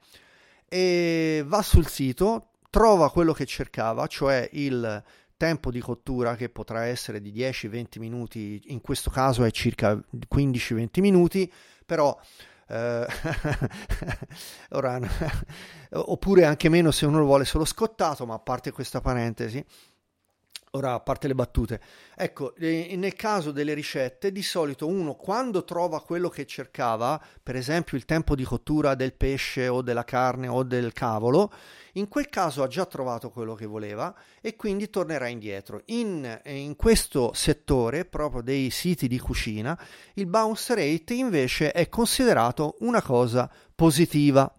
e 0.69 1.43
va 1.47 1.63
sul 1.63 1.87
sito, 1.87 2.49
trova 2.69 3.11
quello 3.11 3.33
che 3.33 3.47
cercava, 3.47 4.07
cioè 4.09 4.47
il 4.53 5.03
tempo 5.39 5.71
di 5.71 5.81
cottura 5.81 6.37
che 6.37 6.51
potrà 6.51 6.85
essere 6.85 7.23
di 7.23 7.33
10-20 7.33 7.99
minuti, 7.99 8.61
in 8.67 8.83
questo 8.83 9.09
caso 9.09 9.43
è 9.43 9.51
circa 9.51 9.99
15-20 10.31 11.01
minuti, 11.01 11.51
però 11.87 12.15
eh, 12.69 13.07
ora, 14.73 15.01
oppure 15.93 16.45
anche 16.45 16.69
meno 16.69 16.91
se 16.91 17.07
uno 17.07 17.21
lo 17.21 17.25
vuole 17.25 17.47
solo 17.47 17.65
scottato, 17.65 18.27
ma 18.27 18.35
a 18.35 18.39
parte 18.39 18.71
questa 18.71 19.01
parentesi, 19.01 19.65
Ora, 20.75 20.95
a 20.95 21.01
parte 21.01 21.29
le 21.29 21.35
battute, 21.35 21.83
ecco, 22.17 22.55
nel 22.57 23.13
caso 23.13 23.53
delle 23.53 23.75
ricette, 23.75 24.33
di 24.33 24.43
solito 24.43 24.87
uno 24.87 25.17
quando 25.17 25.65
trova 25.65 26.01
quello 26.01 26.31
che 26.31 26.47
cercava, 26.47 27.23
per 27.43 27.57
esempio 27.57 27.99
il 27.99 28.07
tempo 28.07 28.35
di 28.35 28.43
cottura 28.43 28.95
del 28.95 29.13
pesce 29.13 29.69
o 29.69 29.83
della 29.83 30.05
carne 30.05 30.49
o 30.49 30.63
del 30.63 30.95
cavolo, 30.95 31.53
in 31.93 32.09
quel 32.09 32.31
caso 32.31 32.63
ha 32.63 32.69
già 32.69 32.87
trovato 32.87 33.29
quello 33.29 33.55
che 33.55 33.67
voleva 33.67 34.15
e 34.41 34.57
quindi 34.57 34.89
tornerà 34.89 35.29
indietro. 35.29 35.83
In, 35.89 36.41
in 36.47 36.75
questo 36.75 37.33
settore, 37.35 38.07
proprio 38.07 38.41
dei 38.41 38.71
siti 38.71 39.09
di 39.09 39.19
cucina, 39.19 39.79
il 40.15 40.25
bounce 40.25 40.75
rate 40.75 41.13
invece 41.13 41.73
è 41.73 41.91
considerato 41.91 42.77
una 42.79 43.03
cosa 43.03 43.53
positiva. 43.75 44.51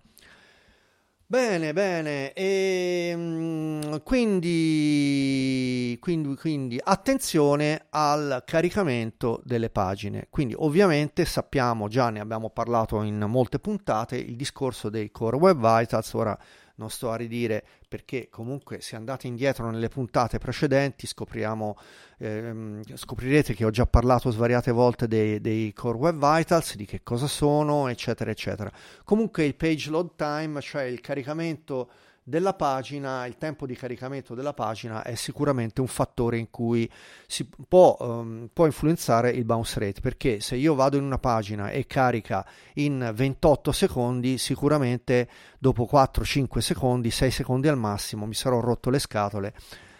Bene, 1.26 1.74
bene, 1.74 2.32
e 2.34 3.10
ehm, 3.12 4.04
quindi, 4.04 5.98
quindi, 6.00 6.36
quindi 6.36 6.80
attenzione 6.84 7.86
al 7.90 8.44
caricamento 8.46 9.42
delle 9.44 9.70
pagine. 9.72 10.28
Quindi 10.30 10.54
ovviamente 10.56 11.26
sappiamo, 11.26 11.88
già 11.88 12.10
ne 12.12 12.20
abbiamo 12.20 12.52
parlato 12.52 13.02
in 13.02 13.18
molte 13.28 13.58
puntate, 13.58 14.18
il 14.18 14.36
discorso 14.36 14.90
dei 14.90 15.10
Core 15.12 15.38
Web 15.38 15.56
Vitals, 15.58 16.14
ora 16.14 16.38
non 16.76 16.90
sto 16.90 17.12
a 17.12 17.16
ridire 17.16 17.64
perché 17.88 18.30
comunque 18.30 18.82
se 18.82 18.96
andate 18.96 19.28
indietro 19.28 19.70
nelle 19.70 19.90
puntate 19.90 20.40
precedenti 20.40 21.06
scopriamo, 21.06 21.78
ehm, 22.18 22.82
scoprirete 22.96 23.54
che 23.54 23.66
ho 23.66 23.70
già 23.70 23.86
parlato 23.86 24.32
svariate 24.32 24.72
volte 24.72 25.08
dei, 25.08 25.40
dei, 25.40 25.74
Core 25.74 25.98
Web 25.98 26.16
Vitals, 26.16 26.76
di 26.76 26.86
che 26.86 27.02
cosa 27.04 27.28
sono, 27.28 27.88
eccetera, 27.88 28.32
eccetera. 28.32 28.72
Comunque 29.04 29.46
il 29.46 29.56
page 29.56 29.90
load 29.90 30.16
time, 30.16 30.60
cioè 30.62 30.84
il 30.84 31.02
caricamento 31.02 31.90
della 32.24 32.54
pagina, 32.54 33.26
il 33.26 33.38
tempo 33.38 33.66
di 33.66 33.76
caricamento 33.76 34.34
della 34.34 34.54
pagina 34.54 35.04
è 35.04 35.16
sicuramente 35.16 35.82
un 35.82 35.88
fattore 35.88 36.38
in 36.38 36.50
cui 36.50 36.90
si 37.28 37.50
può, 37.68 37.98
um, 38.00 38.48
può 38.52 38.66
influenzare 38.66 39.30
il 39.32 39.44
bounce 39.44 39.80
rate 39.80 40.00
perché 40.00 40.40
se 40.40 40.56
io 40.56 40.74
vado 40.74 40.96
in 40.96 41.04
una 41.04 41.20
pagina 41.20 41.70
e 41.70 41.86
carica 41.86 42.46
in 42.76 43.12
28 43.14 43.74
secondi 43.74 44.38
sicuramente 44.38 45.28
dopo 45.60 45.88
4-5 45.92 46.60
secondi 46.60 47.12
6 47.12 47.30
secondi 47.32 47.68
al 47.68 47.78
massimo 47.78 48.26
mi 48.26 48.34
sarò 48.34 48.62
rotto 48.62 48.90
le 48.90 49.00
scatole 49.00 49.54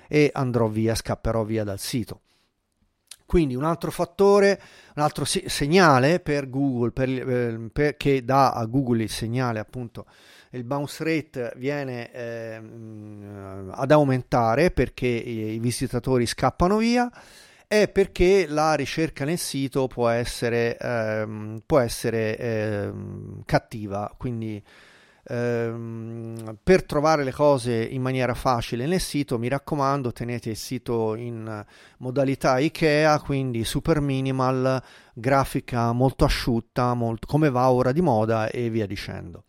e 0.08 0.30
andrò 0.34 0.68
via 0.68 0.96
scapperò 0.96 1.44
via 1.44 1.64
dal 1.64 1.80
sito. 1.80 2.22
Quindi 3.26 3.56
un 3.56 3.64
altro 3.64 3.90
fattore, 3.90 4.62
un 4.96 5.02
altro 5.02 5.26
segnale 5.26 6.20
per 6.20 6.50
Google, 6.50 6.92
per, 6.92 7.10
eh, 7.10 7.70
per, 7.74 7.98
che 7.98 8.24
dà 8.24 8.52
a 8.52 8.66
Google 8.66 9.04
il 9.04 9.10
segnale 9.10 9.60
appunto 9.60 10.06
il 10.54 10.64
bounce 10.64 11.04
rate 11.04 11.54
viene 11.56 12.12
eh, 12.12 12.62
ad 13.72 13.92
aumentare 13.92 14.72
perché 14.72 15.08
i, 15.08 15.58
visitatori 15.60 16.26
scappano 16.26 16.78
via 16.78 17.12
è 17.68 17.88
perché 17.88 18.46
la 18.48 18.76
ricerca 18.76 19.26
nel 19.26 19.40
sito 19.40 19.88
può 19.88 20.08
essere, 20.08 20.78
ehm, 20.78 21.62
può 21.66 21.80
essere 21.80 22.38
ehm, 22.38 23.42
cattiva, 23.46 24.14
quindi 24.16 24.64
ehm, 25.24 26.58
per 26.62 26.84
trovare 26.84 27.24
le 27.24 27.32
cose 27.32 27.74
in 27.74 28.04
maniera 28.04 28.36
facile 28.36 28.86
nel 28.86 29.00
sito 29.00 29.40
mi 29.40 29.48
raccomando 29.48 30.12
tenete 30.12 30.52
il 30.52 30.58
sito 30.58 31.16
in 31.16 31.66
modalità 31.98 32.60
IKEA, 32.60 33.20
quindi 33.22 33.64
super 33.64 34.02
minimal, 34.02 34.80
grafica 35.16 35.92
molto 35.94 36.26
asciutta, 36.26 36.94
molto, 36.94 37.26
come 37.26 37.50
va 37.50 37.72
ora 37.72 37.92
di 37.92 38.02
moda 38.02 38.50
e 38.50 38.70
via 38.70 38.86
dicendo. 38.86 39.46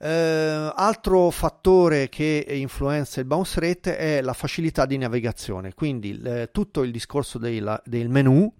Eh, 0.00 0.72
altro 0.76 1.30
fattore 1.30 2.08
che 2.08 2.46
influenza 2.48 3.18
il 3.18 3.26
bounce 3.26 3.58
rate 3.58 3.96
è 3.96 4.20
la 4.20 4.32
facilità 4.32 4.86
di 4.86 4.96
navigazione, 4.96 5.74
quindi 5.74 6.20
eh, 6.24 6.50
tutto 6.52 6.84
il 6.84 6.92
discorso 6.92 7.38
del, 7.38 7.82
del 7.84 8.08
menu, 8.08 8.52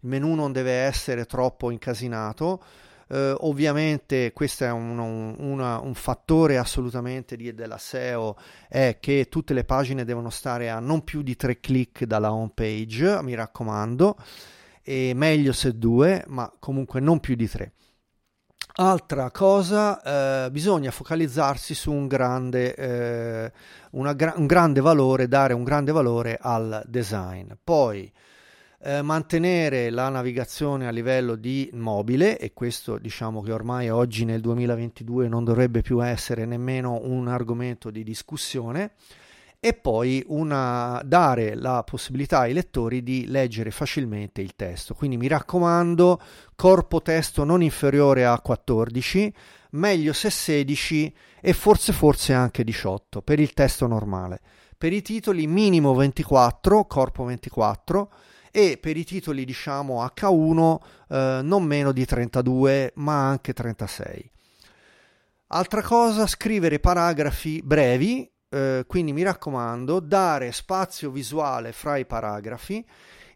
il 0.00 0.08
menu 0.08 0.34
non 0.34 0.52
deve 0.52 0.70
essere 0.70 1.24
troppo 1.24 1.72
incasinato, 1.72 2.62
eh, 3.08 3.34
ovviamente 3.40 4.32
questo 4.32 4.62
è 4.62 4.70
un, 4.70 4.96
un, 4.98 5.34
una, 5.38 5.80
un 5.80 5.94
fattore 5.94 6.56
assolutamente 6.56 7.34
di, 7.34 7.52
della 7.52 7.78
SEO, 7.78 8.36
è 8.68 8.98
che 9.00 9.26
tutte 9.28 9.54
le 9.54 9.64
pagine 9.64 10.04
devono 10.04 10.30
stare 10.30 10.70
a 10.70 10.78
non 10.78 11.02
più 11.02 11.22
di 11.22 11.34
tre 11.34 11.58
clic 11.58 12.04
dalla 12.04 12.32
home 12.32 12.52
page, 12.54 13.22
mi 13.22 13.34
raccomando, 13.34 14.16
e 14.82 15.12
meglio 15.16 15.52
se 15.52 15.76
due, 15.76 16.22
ma 16.28 16.52
comunque 16.60 17.00
non 17.00 17.18
più 17.18 17.34
di 17.34 17.48
tre. 17.48 17.72
Altra 18.78 19.30
cosa, 19.30 20.44
eh, 20.44 20.50
bisogna 20.50 20.90
focalizzarsi 20.90 21.72
su 21.72 21.90
un 21.90 22.06
grande, 22.06 22.74
eh, 22.74 23.52
gra- 23.90 24.34
un 24.36 24.44
grande 24.44 24.82
valore, 24.82 25.28
dare 25.28 25.54
un 25.54 25.64
grande 25.64 25.92
valore 25.92 26.36
al 26.38 26.82
design. 26.86 27.52
Poi 27.64 28.12
eh, 28.80 29.00
mantenere 29.00 29.88
la 29.88 30.10
navigazione 30.10 30.86
a 30.86 30.90
livello 30.90 31.36
di 31.36 31.70
mobile 31.72 32.38
e 32.38 32.52
questo 32.52 32.98
diciamo 32.98 33.40
che 33.40 33.50
ormai 33.50 33.88
oggi 33.88 34.26
nel 34.26 34.42
2022 34.42 35.26
non 35.26 35.42
dovrebbe 35.42 35.80
più 35.80 36.04
essere 36.04 36.44
nemmeno 36.44 37.00
un 37.02 37.28
argomento 37.28 37.90
di 37.90 38.04
discussione 38.04 38.90
e 39.60 39.72
poi 39.72 40.22
una, 40.28 41.00
dare 41.04 41.54
la 41.54 41.82
possibilità 41.82 42.40
ai 42.40 42.52
lettori 42.52 43.02
di 43.02 43.26
leggere 43.26 43.70
facilmente 43.70 44.40
il 44.40 44.54
testo. 44.54 44.94
Quindi 44.94 45.16
mi 45.16 45.28
raccomando, 45.28 46.20
corpo 46.54 47.02
testo 47.02 47.44
non 47.44 47.62
inferiore 47.62 48.24
a 48.24 48.38
14, 48.40 49.34
meglio 49.72 50.12
se 50.12 50.30
16 50.30 51.14
e 51.40 51.52
forse 51.52 51.92
forse 51.92 52.32
anche 52.32 52.64
18 52.64 53.22
per 53.22 53.40
il 53.40 53.52
testo 53.54 53.86
normale. 53.86 54.40
Per 54.78 54.92
i 54.92 55.02
titoli 55.02 55.46
minimo 55.46 55.94
24, 55.94 56.84
corpo 56.84 57.24
24 57.24 58.10
e 58.50 58.78
per 58.78 58.96
i 58.96 59.04
titoli 59.04 59.44
diciamo 59.44 60.04
H1 60.04 60.76
eh, 61.08 61.40
non 61.42 61.64
meno 61.64 61.92
di 61.92 62.04
32 62.04 62.92
ma 62.96 63.28
anche 63.28 63.52
36. 63.52 64.30
Altra 65.48 65.82
cosa, 65.82 66.26
scrivere 66.26 66.80
paragrafi 66.80 67.62
brevi 67.62 68.28
eh, 68.48 68.84
quindi 68.86 69.12
mi 69.12 69.22
raccomando, 69.22 70.00
dare 70.00 70.52
spazio 70.52 71.10
visuale 71.10 71.72
fra 71.72 71.96
i 71.96 72.06
paragrafi, 72.06 72.84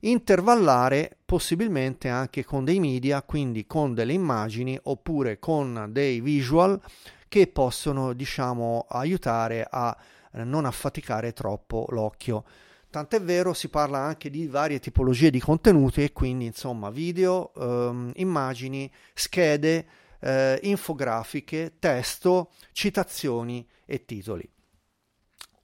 intervallare 0.01 1.17
possibilmente 1.25 2.09
anche 2.09 2.45
con 2.45 2.65
dei 2.65 2.81
media, 2.81 3.23
quindi 3.23 3.67
con 3.67 3.95
delle 3.95 4.13
immagini 4.13 4.79
oppure 4.85 5.39
con 5.39 5.89
dei 5.91 6.21
visual 6.21 6.81
che 7.29 7.47
possono, 7.49 8.13
diciamo, 8.13 8.87
aiutare 8.89 9.67
a 9.69 9.97
eh, 10.33 10.45
non 10.45 10.65
affaticare 10.65 11.33
troppo 11.33 11.87
l'occhio. 11.91 12.45
Tant'è 12.91 13.21
vero, 13.21 13.53
si 13.55 13.69
parla 13.69 13.99
anche 13.99 14.31
di 14.31 14.49
varie 14.49 14.81
tipologie 14.81 15.31
di 15.31 15.39
contenuti 15.39 16.03
e 16.03 16.13
quindi, 16.13 16.47
insomma, 16.47 16.91
video, 16.91 17.53
ehm, 17.55 18.13
immagini, 18.17 18.91
schede, 19.15 19.87
eh, 20.21 20.59
infografiche, 20.63 21.75
testo, 21.79 22.51
citazioni 22.73 23.65
e 23.87 24.05
titoli 24.05 24.51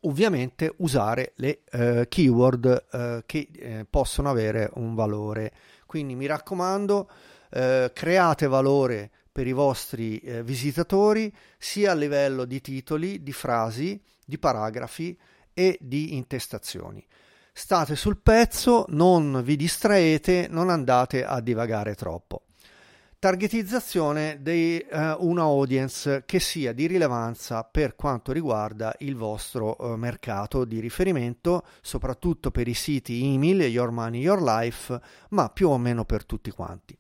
ovviamente 0.07 0.73
usare 0.79 1.33
le 1.37 1.63
uh, 1.73 2.03
keyword 2.09 2.87
uh, 2.93 3.23
che 3.27 3.49
uh, 3.53 3.87
possono 3.91 4.31
avere 4.31 4.71
un 4.75 4.95
valore. 4.95 5.53
Quindi 5.85 6.15
mi 6.15 6.27
raccomando, 6.27 7.09
create 7.49 8.49
valore 8.49 9.09
per 9.31 9.47
i 9.47 9.53
vostri 9.53 10.21
visitatori 10.43 11.33
sia 11.57 11.93
a 11.93 11.95
livello 11.95 12.45
di 12.45 12.61
titoli, 12.61 13.23
di 13.23 13.33
frasi, 13.33 13.99
di 14.23 14.37
paragrafi 14.37 15.17
e 15.55 15.79
di 15.81 16.17
intestazioni. 16.17 17.07
State 17.53 17.95
sul 17.95 18.19
pezzo, 18.19 18.85
non 18.89 19.43
vi 19.45 19.55
distraete, 19.55 20.49
non 20.51 20.69
andate 20.69 21.25
a 21.25 21.41
divagare 21.41 21.95
troppo 21.95 22.46
targetizzazione 23.27 24.39
di 24.41 24.87
uh, 24.89 25.17
una 25.19 25.43
audience 25.43 26.23
che 26.27 26.39
sia 26.39 26.73
di 26.73 26.87
rilevanza 26.87 27.65
per 27.65 27.97
quanto 27.97 28.31
riguarda 28.31 28.95
il 29.01 29.17
vostro 29.17 29.75
uh, 29.81 29.97
mercato 29.97 30.65
di 30.65 30.79
riferimento, 30.79 31.65
soprattutto 31.81 32.53
per 32.53 32.69
i 32.69 32.75
siti 32.75 33.35
email, 33.35 33.63
Your 33.63 33.91
Money, 33.91 34.21
Your 34.21 34.41
Life, 34.41 35.01
ma 35.31 35.49
più 35.49 35.71
o 35.71 35.77
meno 35.77 36.05
per 36.05 36.25
tutti 36.25 36.53
quanti. 36.53 36.97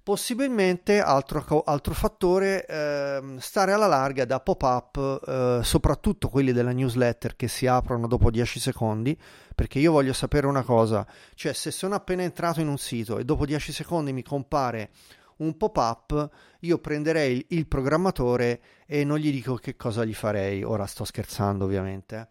Possibilmente 0.00 1.00
altro, 1.00 1.64
altro 1.66 1.92
fattore, 1.92 2.64
eh, 2.64 3.20
stare 3.40 3.72
alla 3.72 3.86
larga 3.86 4.24
da 4.24 4.40
pop-up, 4.40 5.22
eh, 5.26 5.60
soprattutto 5.62 6.30
quelli 6.30 6.52
della 6.52 6.72
newsletter 6.72 7.36
che 7.36 7.46
si 7.46 7.66
aprono 7.66 8.06
dopo 8.06 8.30
10 8.30 8.58
secondi, 8.58 9.14
perché 9.54 9.80
io 9.80 9.92
voglio 9.92 10.14
sapere 10.14 10.46
una 10.46 10.62
cosa, 10.62 11.06
cioè 11.34 11.52
se 11.52 11.70
sono 11.70 11.94
appena 11.94 12.22
entrato 12.22 12.60
in 12.60 12.68
un 12.68 12.78
sito 12.78 13.18
e 13.18 13.24
dopo 13.24 13.44
10 13.44 13.70
secondi 13.70 14.14
mi 14.14 14.22
compare 14.22 14.90
un 15.38 15.56
pop-up, 15.56 16.30
io 16.60 16.78
prenderei 16.78 17.44
il, 17.50 17.66
programmatore 17.66 18.60
e 18.86 19.04
non 19.04 19.18
gli 19.18 19.30
dico 19.30 19.56
che 19.56 19.76
cosa 19.76 20.04
gli 20.04 20.14
farei. 20.14 20.62
Ora 20.62 20.86
sto 20.86 21.04
scherzando, 21.04 21.64
ovviamente. 21.64 22.28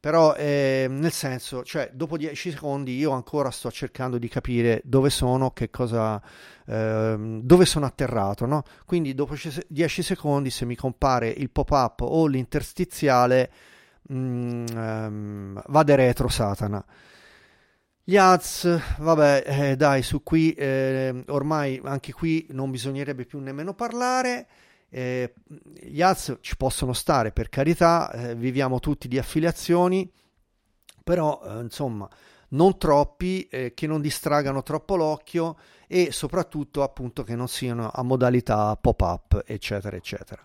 Però, 0.00 0.34
eh, 0.34 0.86
nel 0.88 1.12
senso, 1.12 1.62
cioè, 1.62 1.90
dopo 1.92 2.16
10 2.16 2.52
secondi 2.52 2.96
io 2.96 3.10
ancora 3.10 3.50
sto 3.50 3.70
cercando 3.70 4.16
di 4.16 4.28
capire 4.28 4.80
dove 4.84 5.10
sono, 5.10 5.50
che 5.50 5.68
cosa, 5.68 6.20
eh, 6.66 7.16
dove 7.42 7.66
sono 7.66 7.84
atterrato, 7.84 8.46
no? 8.46 8.62
Quindi, 8.86 9.14
dopo 9.14 9.34
10 9.68 10.02
secondi, 10.02 10.48
se 10.48 10.64
mi 10.64 10.74
compare 10.74 11.28
il 11.28 11.50
pop-up 11.50 12.00
o 12.00 12.26
l'interstiziale, 12.26 13.50
mh, 14.08 14.14
mm, 14.14 14.66
ehm, 14.74 15.62
vade 15.66 15.96
retro 15.96 16.28
Satana. 16.28 16.82
Gli 18.10 18.16
ads, 18.16 18.98
vabbè, 18.98 19.44
eh, 19.46 19.76
dai, 19.76 20.02
su 20.02 20.24
qui 20.24 20.52
eh, 20.54 21.22
ormai 21.28 21.80
anche 21.84 22.12
qui 22.12 22.44
non 22.50 22.72
bisognerebbe 22.72 23.24
più 23.24 23.38
nemmeno 23.38 23.72
parlare. 23.72 24.48
Eh, 24.88 25.32
gli 25.80 26.02
ads 26.02 26.38
ci 26.40 26.56
possono 26.56 26.92
stare 26.92 27.30
per 27.30 27.48
carità, 27.48 28.10
eh, 28.10 28.34
viviamo 28.34 28.80
tutti 28.80 29.06
di 29.06 29.16
affiliazioni, 29.16 30.10
però 31.04 31.40
eh, 31.44 31.60
insomma 31.60 32.08
non 32.48 32.78
troppi, 32.78 33.46
eh, 33.46 33.74
che 33.74 33.86
non 33.86 34.00
distragano 34.00 34.64
troppo 34.64 34.96
l'occhio 34.96 35.56
e 35.86 36.10
soprattutto 36.10 36.82
appunto 36.82 37.22
che 37.22 37.36
non 37.36 37.46
siano 37.46 37.90
a 37.94 38.02
modalità 38.02 38.74
pop-up, 38.74 39.44
eccetera, 39.46 39.94
eccetera. 39.94 40.44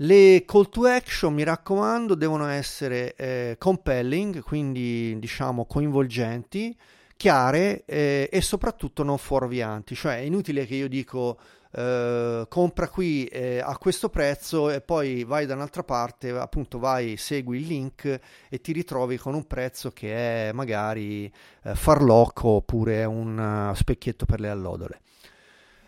Le 0.00 0.44
call 0.44 0.68
to 0.68 0.84
action, 0.84 1.32
mi 1.32 1.42
raccomando, 1.42 2.14
devono 2.14 2.46
essere 2.48 3.14
eh, 3.14 3.56
compelling, 3.58 4.42
quindi 4.42 5.18
diciamo 5.18 5.64
coinvolgenti, 5.64 6.76
chiare 7.16 7.82
eh, 7.86 8.28
e 8.30 8.40
soprattutto 8.42 9.02
non 9.02 9.16
fuorvianti. 9.16 9.94
Cioè 9.94 10.18
è 10.18 10.20
inutile 10.20 10.66
che 10.66 10.74
io 10.74 10.88
dico 10.88 11.38
eh, 11.72 12.44
compra 12.46 12.88
qui 12.90 13.24
eh, 13.24 13.60
a 13.60 13.78
questo 13.78 14.10
prezzo 14.10 14.68
e 14.68 14.82
poi 14.82 15.24
vai 15.24 15.46
da 15.46 15.54
un'altra 15.54 15.82
parte, 15.82 16.28
appunto 16.28 16.78
vai, 16.78 17.16
segui 17.16 17.58
il 17.60 17.66
link 17.66 18.20
e 18.50 18.60
ti 18.60 18.72
ritrovi 18.72 19.16
con 19.16 19.32
un 19.32 19.46
prezzo 19.46 19.92
che 19.92 20.48
è 20.48 20.52
magari 20.52 21.32
eh, 21.62 21.74
farlocco 21.74 22.48
oppure 22.48 23.06
un 23.06 23.70
uh, 23.70 23.74
specchietto 23.74 24.26
per 24.26 24.40
le 24.40 24.50
allodole. 24.50 25.00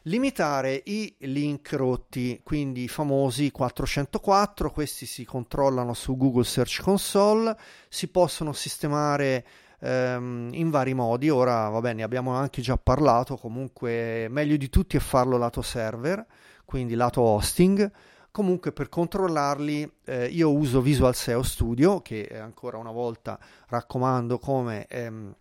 Limitare 0.09 0.81
i 0.87 1.15
link 1.19 1.71
rotti, 1.75 2.41
quindi 2.43 2.85
i 2.85 2.89
famosi 2.89 3.51
404, 3.51 4.71
questi 4.71 5.05
si 5.05 5.27
controllano 5.27 5.93
su 5.93 6.17
Google 6.17 6.45
Search 6.45 6.81
Console, 6.81 7.55
si 7.91 8.09
possono 8.09 8.55
sistemare 8.55 9.47
ehm, 9.81 10.49
in 10.53 10.71
vari 10.71 10.95
modi, 10.95 11.29
ora 11.29 11.69
va 11.69 11.81
bene, 11.81 11.97
ne 11.97 12.03
abbiamo 12.05 12.33
anche 12.33 12.63
già 12.63 12.79
parlato, 12.79 13.37
comunque 13.37 14.29
meglio 14.31 14.57
di 14.57 14.71
tutti 14.71 14.97
è 14.97 15.01
farlo 15.01 15.37
lato 15.37 15.61
server, 15.61 16.25
quindi 16.65 16.95
lato 16.95 17.21
hosting. 17.21 17.91
Comunque 18.31 18.73
per 18.73 18.89
controllarli 18.89 19.93
eh, 20.05 20.27
io 20.27 20.53
uso 20.55 20.81
Visual 20.81 21.15
SEO 21.15 21.43
Studio 21.43 22.01
che 22.01 22.29
ancora 22.41 22.79
una 22.79 22.93
volta 22.93 23.39
raccomando 23.69 24.39
come 24.39 24.87
ehm, 24.87 25.35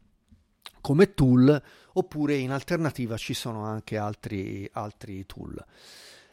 come 0.82 1.14
tool 1.14 1.62
oppure 1.94 2.36
in 2.36 2.52
alternativa 2.52 3.18
ci 3.18 3.34
sono 3.34 3.64
anche 3.64 3.98
altri, 3.98 4.70
altri 4.74 5.26
tool. 5.26 5.64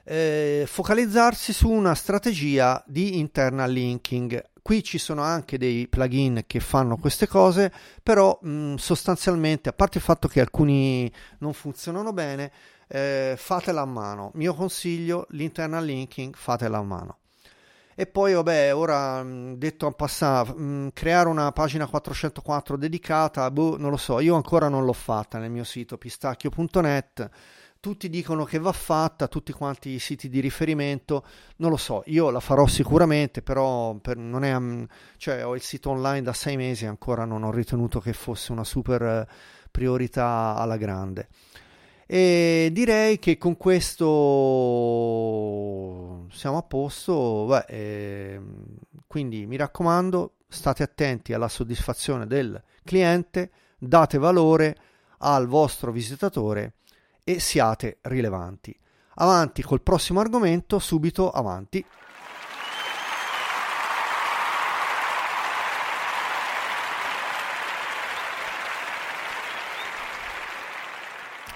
Eh, 0.07 0.65
focalizzarsi 0.67 1.53
su 1.55 1.71
una 1.71 1.95
strategia 1.95 2.83
di 2.87 3.19
internal 3.19 3.71
linking. 3.71 4.51
Qui 4.61 4.83
ci 4.83 4.99
sono 4.99 5.23
anche 5.23 5.59
dei 5.59 5.89
plugin 5.89 6.45
che 6.47 6.61
fanno 6.61 6.97
queste 6.97 7.27
cose, 7.27 7.73
però 8.03 8.39
mh, 8.41 8.75
sostanzialmente, 8.77 9.69
a 9.69 9.73
parte 9.73 9.99
il 9.99 10.05
fatto 10.05 10.29
che 10.29 10.41
alcuni 10.41 11.11
non 11.39 11.53
funzionano 11.53 12.13
bene, 12.13 12.53
eh, 12.89 13.35
fatela 13.37 13.83
a 13.83 13.87
mano. 13.87 14.31
Mio 14.35 14.55
consiglio, 14.55 15.27
l'internal 15.31 15.85
linking, 15.85 16.35
fatela 16.35 16.79
a 16.79 16.83
mano. 16.83 17.19
E 17.97 18.07
poi, 18.07 18.33
vabbè, 18.33 18.75
ora 18.75 19.25
detto 19.25 19.87
a 19.87 19.93
passare, 19.93 20.91
creare 20.93 21.29
una 21.29 21.53
pagina 21.53 21.87
404 21.87 22.77
dedicata, 22.77 23.49
boh, 23.51 23.77
non 23.79 23.91
lo 23.91 23.97
so, 23.97 24.19
io 24.19 24.35
ancora 24.35 24.69
non 24.69 24.85
l'ho 24.85 24.93
fatta 24.93 25.39
nel 25.39 25.51
mio 25.51 25.65
sito 25.65 25.97
pistacchio.net. 25.97 27.31
Tutti 27.79 28.09
dicono 28.09 28.45
che 28.45 28.59
va 28.59 28.73
fatta, 28.73 29.29
tutti 29.29 29.53
quanti 29.53 29.91
i 29.91 29.99
siti 29.99 30.29
di 30.29 30.41
riferimento, 30.41 31.25
non 31.57 31.71
lo 31.71 31.77
so, 31.77 32.03
io 32.07 32.31
la 32.31 32.41
farò 32.41 32.67
sicuramente, 32.67 33.43
però 33.43 33.95
per, 33.97 34.17
non 34.17 34.43
è, 34.43 34.87
cioè, 35.19 35.45
ho 35.47 35.55
il 35.55 35.61
sito 35.61 35.91
online 35.91 36.23
da 36.23 36.33
sei 36.33 36.57
mesi 36.57 36.85
e 36.85 36.89
ancora 36.89 37.25
non 37.25 37.45
ho 37.45 37.53
ritenuto 37.53 38.01
che 38.01 38.15
fosse 38.15 38.53
una 38.53 38.65
super 38.65 39.29
priorità 39.71 40.55
alla 40.57 40.79
grande. 40.79 41.29
E 42.07 42.69
direi 42.73 43.19
che 43.19 43.39
con 43.39 43.57
questo 43.57 44.05
siamo 46.31 46.59
a 46.59 46.63
posto. 46.63 47.47
Beh, 47.47 47.65
eh, 47.69 48.41
quindi 49.07 49.47
mi 49.47 49.57
raccomando, 49.57 50.35
state 50.49 50.83
attenti 50.83 51.33
alla 51.33 51.49
soddisfazione 51.49 52.27
del 52.27 52.63
cliente, 52.83 53.51
date 53.79 54.19
valore 54.19 54.77
al 55.19 55.47
vostro 55.47 55.93
visitatore 55.93 56.75
e 57.25 57.41
siate 57.41 57.99
rilevanti. 58.03 58.77
Avanti 59.17 59.63
col 59.63 59.81
prossimo 59.81 60.21
argomento, 60.21 60.79
subito 60.79 61.31
avanti. 61.31 61.85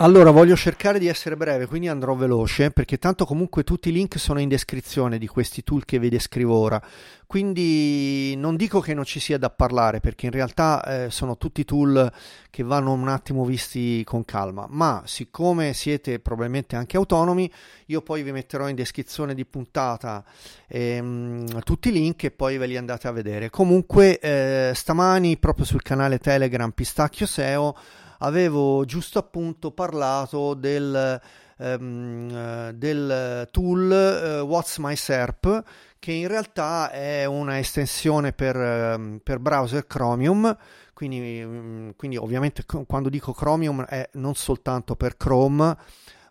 Allora, 0.00 0.30
voglio 0.30 0.54
cercare 0.54 1.00
di 1.00 1.08
essere 1.08 1.36
breve, 1.36 1.66
quindi 1.66 1.88
andrò 1.88 2.14
veloce, 2.14 2.70
perché 2.70 2.98
tanto 2.98 3.24
comunque 3.24 3.64
tutti 3.64 3.88
i 3.88 3.92
link 3.92 4.16
sono 4.16 4.38
in 4.38 4.48
descrizione 4.48 5.18
di 5.18 5.26
questi 5.26 5.64
tool 5.64 5.84
che 5.84 5.98
vi 5.98 6.08
descrivo 6.08 6.56
ora. 6.56 6.80
Quindi 7.26 8.36
non 8.36 8.54
dico 8.54 8.78
che 8.78 8.94
non 8.94 9.02
ci 9.02 9.18
sia 9.18 9.38
da 9.38 9.50
parlare, 9.50 9.98
perché 9.98 10.26
in 10.26 10.30
realtà 10.30 10.84
eh, 10.84 11.10
sono 11.10 11.36
tutti 11.36 11.64
tool 11.64 12.12
che 12.48 12.62
vanno 12.62 12.92
un 12.92 13.08
attimo 13.08 13.44
visti 13.44 14.04
con 14.04 14.24
calma, 14.24 14.66
ma 14.70 15.02
siccome 15.04 15.72
siete 15.72 16.20
probabilmente 16.20 16.76
anche 16.76 16.96
autonomi, 16.96 17.50
io 17.86 18.00
poi 18.00 18.22
vi 18.22 18.30
metterò 18.30 18.68
in 18.68 18.76
descrizione 18.76 19.34
di 19.34 19.44
puntata 19.44 20.24
ehm, 20.68 21.60
tutti 21.62 21.88
i 21.88 21.92
link 21.92 22.22
e 22.22 22.30
poi 22.30 22.56
ve 22.56 22.68
li 22.68 22.76
andate 22.76 23.08
a 23.08 23.10
vedere. 23.10 23.50
Comunque, 23.50 24.20
eh, 24.20 24.70
stamani 24.76 25.38
proprio 25.38 25.64
sul 25.64 25.82
canale 25.82 26.18
Telegram 26.18 26.70
Pistacchio 26.70 27.26
SEO 27.26 27.74
avevo 28.18 28.84
giusto 28.84 29.18
appunto 29.18 29.70
parlato 29.70 30.54
del, 30.54 31.20
um, 31.58 32.70
del 32.70 33.48
tool 33.50 34.40
uh, 34.42 34.46
What's 34.46 34.78
My 34.78 34.96
SERP 34.96 35.62
che 35.98 36.12
in 36.12 36.28
realtà 36.28 36.90
è 36.90 37.24
una 37.24 37.58
estensione 37.58 38.32
per, 38.32 38.56
um, 38.56 39.20
per 39.22 39.38
browser 39.38 39.86
Chromium. 39.86 40.56
Quindi, 40.94 41.42
um, 41.42 41.92
quindi 41.96 42.16
ovviamente 42.16 42.64
quando 42.86 43.08
dico 43.08 43.32
Chromium 43.32 43.84
è 43.84 44.08
non 44.14 44.34
soltanto 44.34 44.96
per 44.96 45.16
Chrome 45.16 45.76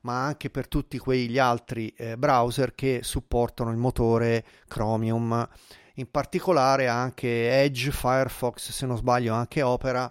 ma 0.01 0.23
anche 0.23 0.49
per 0.49 0.67
tutti 0.69 0.97
quegli 0.97 1.37
altri 1.37 1.89
eh, 1.97 2.17
browser 2.17 2.73
che 2.73 3.01
supportano 3.03 3.71
il 3.71 3.77
motore 3.77 4.45
Chromium. 4.67 5.47
In 5.95 6.09
particolare 6.09 6.87
anche 6.87 7.51
Edge, 7.61 7.91
Firefox, 7.91 8.71
se 8.71 8.85
non 8.85 8.95
sbaglio 8.95 9.33
anche 9.33 9.61
Opera 9.61 10.09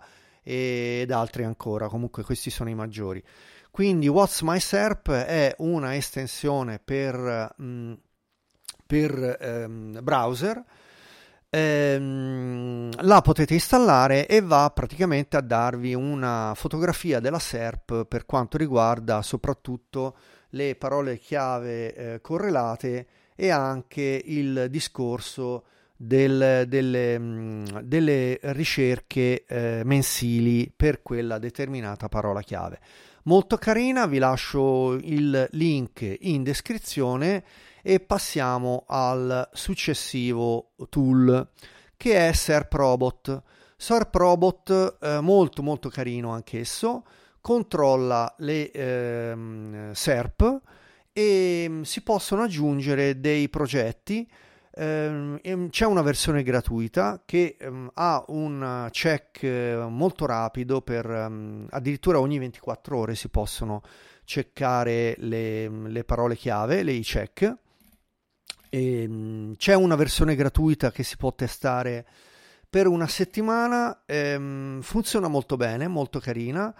ed 0.48 1.10
altri 1.10 1.42
ancora, 1.42 1.88
comunque 1.88 2.22
questi 2.22 2.50
sono 2.50 2.70
i 2.70 2.74
maggiori. 2.74 3.20
Quindi 3.68 4.06
What's 4.06 4.42
My 4.42 4.60
SERP 4.60 5.10
è 5.10 5.52
una 5.58 5.96
estensione 5.96 6.78
per, 6.78 7.54
mm, 7.60 7.92
per 8.86 9.36
ehm, 9.40 9.98
browser. 10.04 10.62
Ehm, 11.50 12.90
la 13.02 13.20
potete 13.22 13.54
installare 13.54 14.28
e 14.28 14.40
va 14.40 14.70
praticamente 14.70 15.36
a 15.36 15.40
darvi 15.40 15.94
una 15.94 16.52
fotografia 16.54 17.18
della 17.18 17.40
SERP 17.40 18.04
per 18.04 18.24
quanto 18.24 18.56
riguarda 18.56 19.20
soprattutto 19.22 20.16
le 20.50 20.76
parole 20.76 21.18
chiave 21.18 21.94
eh, 21.94 22.20
correlate 22.20 23.06
e 23.34 23.50
anche 23.50 24.22
il 24.24 24.68
discorso 24.70 25.64
del, 25.96 26.64
delle, 26.68 27.18
mm, 27.18 27.64
delle, 27.82 28.38
ricerche 28.42 29.44
eh, 29.46 29.82
mensili 29.84 30.70
per 30.74 31.02
quella 31.02 31.38
determinata 31.38 32.08
parola 32.08 32.42
chiave. 32.42 32.80
Molto 33.24 33.56
carina, 33.56 34.06
vi 34.06 34.18
lascio 34.18 34.92
il 34.94 35.48
link 35.52 36.16
in 36.20 36.42
descrizione 36.44 37.44
e 37.82 37.98
passiamo 37.98 38.84
al 38.86 39.48
successivo 39.52 40.70
tool 40.88 41.48
che 41.96 42.28
è 42.28 42.32
SERP 42.32 42.72
Robot. 42.74 43.42
SERP 43.76 44.14
Robot 44.14 44.96
eh, 45.00 45.20
molto 45.20 45.62
molto 45.62 45.88
carino 45.88 46.30
anch'esso, 46.30 47.04
controlla 47.40 48.32
le 48.38 48.70
eh, 48.70 49.36
SERP 49.92 50.60
e 51.12 51.66
mm, 51.68 51.82
si 51.82 52.02
possono 52.02 52.42
aggiungere 52.42 53.18
dei 53.18 53.48
progetti 53.48 54.28
c'è 54.78 55.86
una 55.86 56.02
versione 56.02 56.42
gratuita 56.42 57.22
che 57.24 57.56
ehm, 57.58 57.92
ha 57.94 58.22
un 58.28 58.88
check 58.90 59.42
molto 59.88 60.26
rapido 60.26 60.82
per 60.82 61.10
ehm, 61.10 61.68
addirittura 61.70 62.20
ogni 62.20 62.38
24 62.38 62.98
ore 62.98 63.14
si 63.14 63.30
possono 63.30 63.80
checkare 64.24 65.14
le, 65.18 65.68
le 65.68 66.04
parole 66.04 66.36
chiave, 66.36 66.82
le 66.82 67.00
check. 67.00 67.56
E, 68.68 69.02
ehm, 69.02 69.56
c'è 69.56 69.74
una 69.74 69.94
versione 69.94 70.34
gratuita 70.34 70.90
che 70.90 71.04
si 71.04 71.16
può 71.16 71.34
testare 71.34 72.06
per 72.68 72.86
una 72.86 73.06
settimana, 73.06 74.02
ehm, 74.04 74.82
funziona 74.82 75.28
molto 75.28 75.56
bene, 75.56 75.88
molto 75.88 76.18
carina 76.18 76.74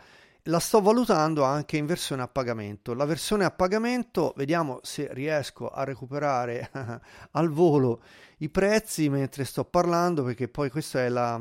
la 0.46 0.58
sto 0.58 0.80
valutando 0.80 1.44
anche 1.44 1.76
in 1.76 1.86
versione 1.86 2.22
a 2.22 2.28
pagamento. 2.28 2.94
La 2.94 3.04
versione 3.04 3.44
a 3.44 3.50
pagamento, 3.50 4.32
vediamo 4.36 4.80
se 4.82 5.08
riesco 5.12 5.68
a 5.68 5.84
recuperare 5.84 6.70
al 7.32 7.50
volo 7.50 8.02
i 8.38 8.48
prezzi 8.48 9.08
mentre 9.08 9.44
sto 9.44 9.64
parlando, 9.64 10.22
perché 10.22 10.48
poi 10.48 10.70
questa 10.70 11.04
è 11.04 11.08
la, 11.08 11.40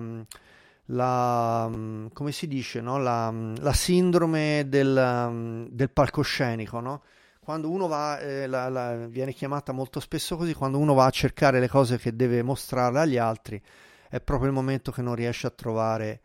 la 0.86 1.70
come 2.14 2.32
si 2.32 2.48
dice, 2.48 2.82
no? 2.82 2.98
la, 2.98 3.32
la, 3.32 3.74
sindrome 3.74 4.66
del, 4.68 5.68
del 5.70 5.90
palcoscenico, 5.92 6.80
no? 6.80 7.04
Quando 7.40 7.70
uno 7.70 7.88
va, 7.88 8.18
eh, 8.18 8.48
la, 8.48 8.96
viene 9.08 9.32
chiamata 9.32 9.72
molto 9.72 10.00
spesso 10.00 10.36
così, 10.36 10.56
quando 10.56 10.80
uno 10.80 10.96
va 10.96 11.06
a 11.06 11.12
cercare 11.12 11.60
le 11.60 11.68
cose 11.68 12.00
che 12.00 12.16
deve 12.16 12.42
mostrare 12.42 12.98
agli 13.00 13.18
altri, 13.18 13.62
è 14.10 14.20
proprio 14.20 14.48
il 14.48 14.56
momento 14.56 14.92
che 14.92 15.04
non 15.04 15.14
riesce 15.14 15.46
a 15.46 15.52
trovare 15.52 16.22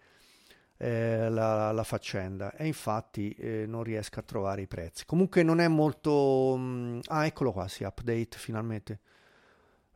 eh, 0.82 1.28
la, 1.28 1.72
la, 1.72 1.84
faccenda 1.84 2.54
e 2.56 2.66
infatti 2.66 3.32
eh, 3.32 3.66
non 3.66 3.82
riesco 3.82 4.18
a 4.18 4.22
trovare 4.22 4.62
i 4.62 4.66
prezzi. 4.66 5.04
Comunque 5.04 5.42
non 5.42 5.60
è 5.60 5.68
molto... 5.68 6.56
Mh, 6.56 6.62
mm, 6.62 6.98
ah, 7.08 7.26
eccolo 7.26 7.52
qua, 7.52 7.68
sì, 7.68 7.84
update 7.84 8.38
finalmente. 8.38 9.00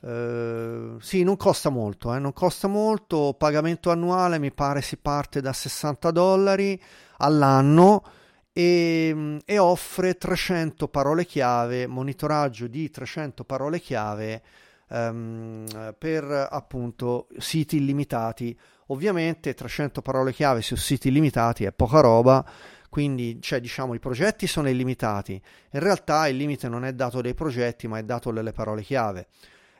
Uh, 0.01 1.01
sì, 1.01 1.23
non 1.23 1.38
costa 1.38 1.70
molto, 1.70 2.14
eh, 2.14 2.18
non 2.18 2.35
costa 2.35 2.68
molto, 2.68 3.35
pagamento 3.38 3.90
annuale 3.90 4.38
mi 4.38 4.53
pare 4.53 4.83
si 4.83 4.99
parte 4.99 5.40
da 5.40 5.55
60 5.55 6.11
dollari 6.11 6.79
all'anno 7.18 8.05
e, 8.53 9.11
mm, 9.14 9.38
e, 9.47 9.57
offre 9.57 10.18
300 10.18 10.88
parole 10.88 11.25
chiave, 11.25 11.87
monitoraggio 11.87 12.66
di 12.66 12.90
300 12.90 13.44
parole 13.44 13.81
chiave 13.81 14.42
um, 14.88 15.66
per 15.99 16.49
appunto 16.51 17.29
siti 17.38 17.77
illimitati 17.77 18.57
Ovviamente 18.88 19.55
300 19.55 20.03
parole 20.03 20.33
chiave 20.33 20.61
su 20.61 20.77
siti 20.77 21.11
limitati 21.11 21.64
è 21.64 21.73
poca 21.73 22.01
roba, 22.01 22.44
quindi 22.90 23.38
cioè, 23.40 23.61
diciamo 23.61 23.94
i 23.94 23.99
progetti 23.99 24.47
sono 24.47 24.68
illimitati. 24.68 25.40
In 25.70 25.81
realtà 25.81 26.29
il 26.29 26.37
limite 26.37 26.68
non 26.68 26.85
è 26.85 26.92
dato 26.92 27.23
dai 27.23 27.33
progetti, 27.33 27.88
ma 27.88 27.99
è 27.99 28.03
dato 28.03 28.31
dalle 28.31 28.53
parole 28.53 28.83
chiave. 28.83 29.29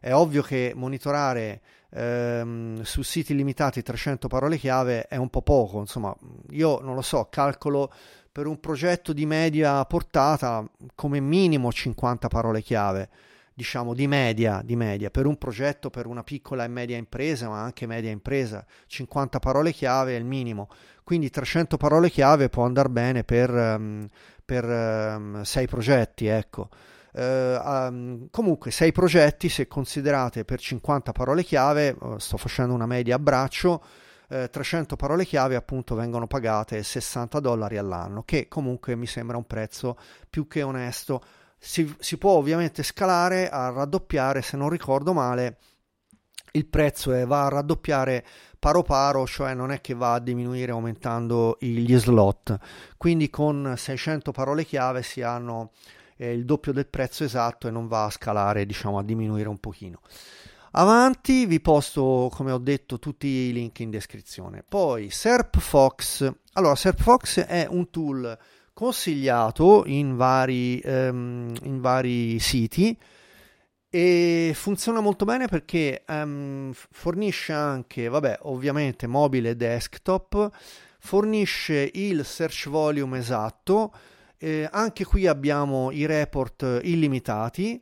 È 0.01 0.13
ovvio 0.13 0.43
che 0.43 0.73
monitorare 0.75 1.61
ehm, 1.91 2.83
su 2.83 3.03
siti 3.03 3.35
limitati 3.35 3.83
300 3.83 4.27
parole 4.27 4.57
chiave 4.57 5.07
è 5.07 5.17
un 5.17 5.29
po' 5.29 5.43
poco, 5.43 5.81
insomma, 5.81 6.15
io 6.51 6.81
non 6.81 6.95
lo 6.95 7.03
so, 7.03 7.29
calcolo 7.31 7.93
per 8.33 8.47
un 8.47 8.59
progetto 8.59 9.13
di 9.13 9.27
media 9.27 9.85
portata 9.85 10.67
come 10.95 11.21
minimo 11.21 11.71
50 11.71 12.27
parole 12.29 12.63
chiave 12.63 13.09
diciamo 13.55 13.95
di 13.95 14.09
media, 14.09 14.61
di 14.65 14.75
media 14.75 15.11
per 15.11 15.27
un 15.27 15.39
progetto 15.39 15.89
per 15.89 16.07
una 16.07 16.25
piccola 16.25 16.65
e 16.65 16.69
media 16.69 16.97
impresa, 16.97 17.49
ma 17.49 17.63
anche 17.63 17.87
media 17.87 18.11
impresa, 18.11 18.67
50 18.87 19.39
parole 19.39 19.73
chiave 19.73 20.17
è 20.17 20.19
il 20.19 20.25
minimo. 20.25 20.69
quindi 21.05 21.31
300 21.31 21.77
parole 21.77 22.11
chiave 22.11 22.49
può 22.49 22.65
andare 22.65 22.89
bene 22.89 23.25
per, 23.25 23.51
um, 23.51 24.09
per 24.45 24.65
um, 24.65 25.43
6 25.43 25.67
progetti, 25.67 26.27
ecco. 26.27 26.69
Uh, 27.13 27.21
um, 27.21 28.27
comunque 28.31 28.73
6 28.73 28.91
progetti 28.91 29.49
se 29.49 29.69
considerate 29.69 30.45
per 30.45 30.59
50 30.59 31.13
parole 31.13 31.45
chiave, 31.45 31.95
uh, 31.97 32.19
sto 32.19 32.37
facendo 32.37 32.75
una 32.75 32.87
media 32.87 33.15
a 33.17 33.19
braccio, 33.21 33.85
uh, 34.31 34.49
300 34.51 34.97
parole 34.97 35.25
chiave 35.25 35.55
appunto 35.55 35.95
vengono 35.95 36.27
pagate 36.27 36.83
60 36.83 37.39
dollari 37.39 37.77
all'anno, 37.77 38.25
che 38.25 38.49
comunque 38.49 38.97
mi 38.97 39.07
sembra 39.07 39.37
un 39.37 39.47
prezzo 39.47 39.97
più 40.29 40.49
che 40.49 40.63
onesto. 40.63 41.23
Si, 41.67 41.95
si 41.99 42.19
può 42.19 42.33
ovviamente 42.33 42.83
scalare 42.83 43.49
a 43.49 43.71
raddoppiare, 43.71 44.43
se 44.43 44.59
non 44.59 44.69
ricordo 44.69 45.15
male, 45.15 45.57
il 46.53 46.67
prezzo 46.67 47.13
è, 47.13 47.27
va 47.27 47.47
a 47.47 47.49
raddoppiare 47.49 48.25
paro 48.59 48.83
paro, 48.83 49.27
cioè 49.27 49.55
non 49.55 49.73
è 49.73 49.81
che 49.81 49.95
va 49.95 50.15
a 50.15 50.21
diminuire 50.21 50.73
aumentando 50.73 51.57
gli 51.59 51.97
slot. 51.97 52.59
Quindi 52.97 53.31
con 53.31 53.75
600 53.77 54.31
parole 54.31 54.65
chiave 54.65 55.03
si 55.03 55.23
hanno 55.23 55.73
eh, 56.17 56.33
il 56.33 56.45
doppio 56.45 56.73
del 56.73 56.87
prezzo 56.87 57.25
esatto 57.25 57.67
e 57.67 57.71
non 57.71 57.89
va 57.89 58.05
a 58.05 58.11
scalare, 58.11 58.67
diciamo, 58.67 58.99
a 58.99 59.03
diminuire 59.03 59.49
un 59.49 59.59
pochino. 59.59 60.01
Avanti 60.73 61.47
vi 61.47 61.61
posto, 61.61 62.29
come 62.33 62.53
ho 62.53 62.59
detto, 62.59 62.99
tutti 62.99 63.27
i 63.27 63.53
link 63.53 63.79
in 63.81 63.91
descrizione. 63.91 64.65
Poi 64.69 65.09
SerpFox. 65.11 66.33
Allora, 66.55 66.75
SerpFox 66.75 67.41
è 67.41 67.67
un 67.69 67.91
tool 67.91 68.39
consigliato 68.75 69.85
in 69.87 70.17
vari, 70.17 70.81
um, 70.85 71.55
in 71.63 71.81
vari 71.81 72.39
siti 72.41 72.97
e 73.89 74.51
funziona 74.55 74.99
molto 74.99 75.25
bene 75.25 75.47
perché 75.47 76.03
um, 76.09 76.73
fornisce 76.73 77.53
anche, 77.53 78.09
vabbè, 78.09 78.41
ovviamente 78.43 79.07
mobile 79.07 79.51
e 79.51 79.57
desktop, 79.57 80.51
fornisce 80.99 81.91
il 81.95 82.25
search 82.25 82.69
volume 82.69 83.19
esatto, 83.19 83.95
eh, 84.37 84.69
anche 84.71 85.05
qui 85.05 85.29
abbiamo 85.29 85.93
i 85.93 86.07
report 86.07 86.81
illimitati 86.83 87.81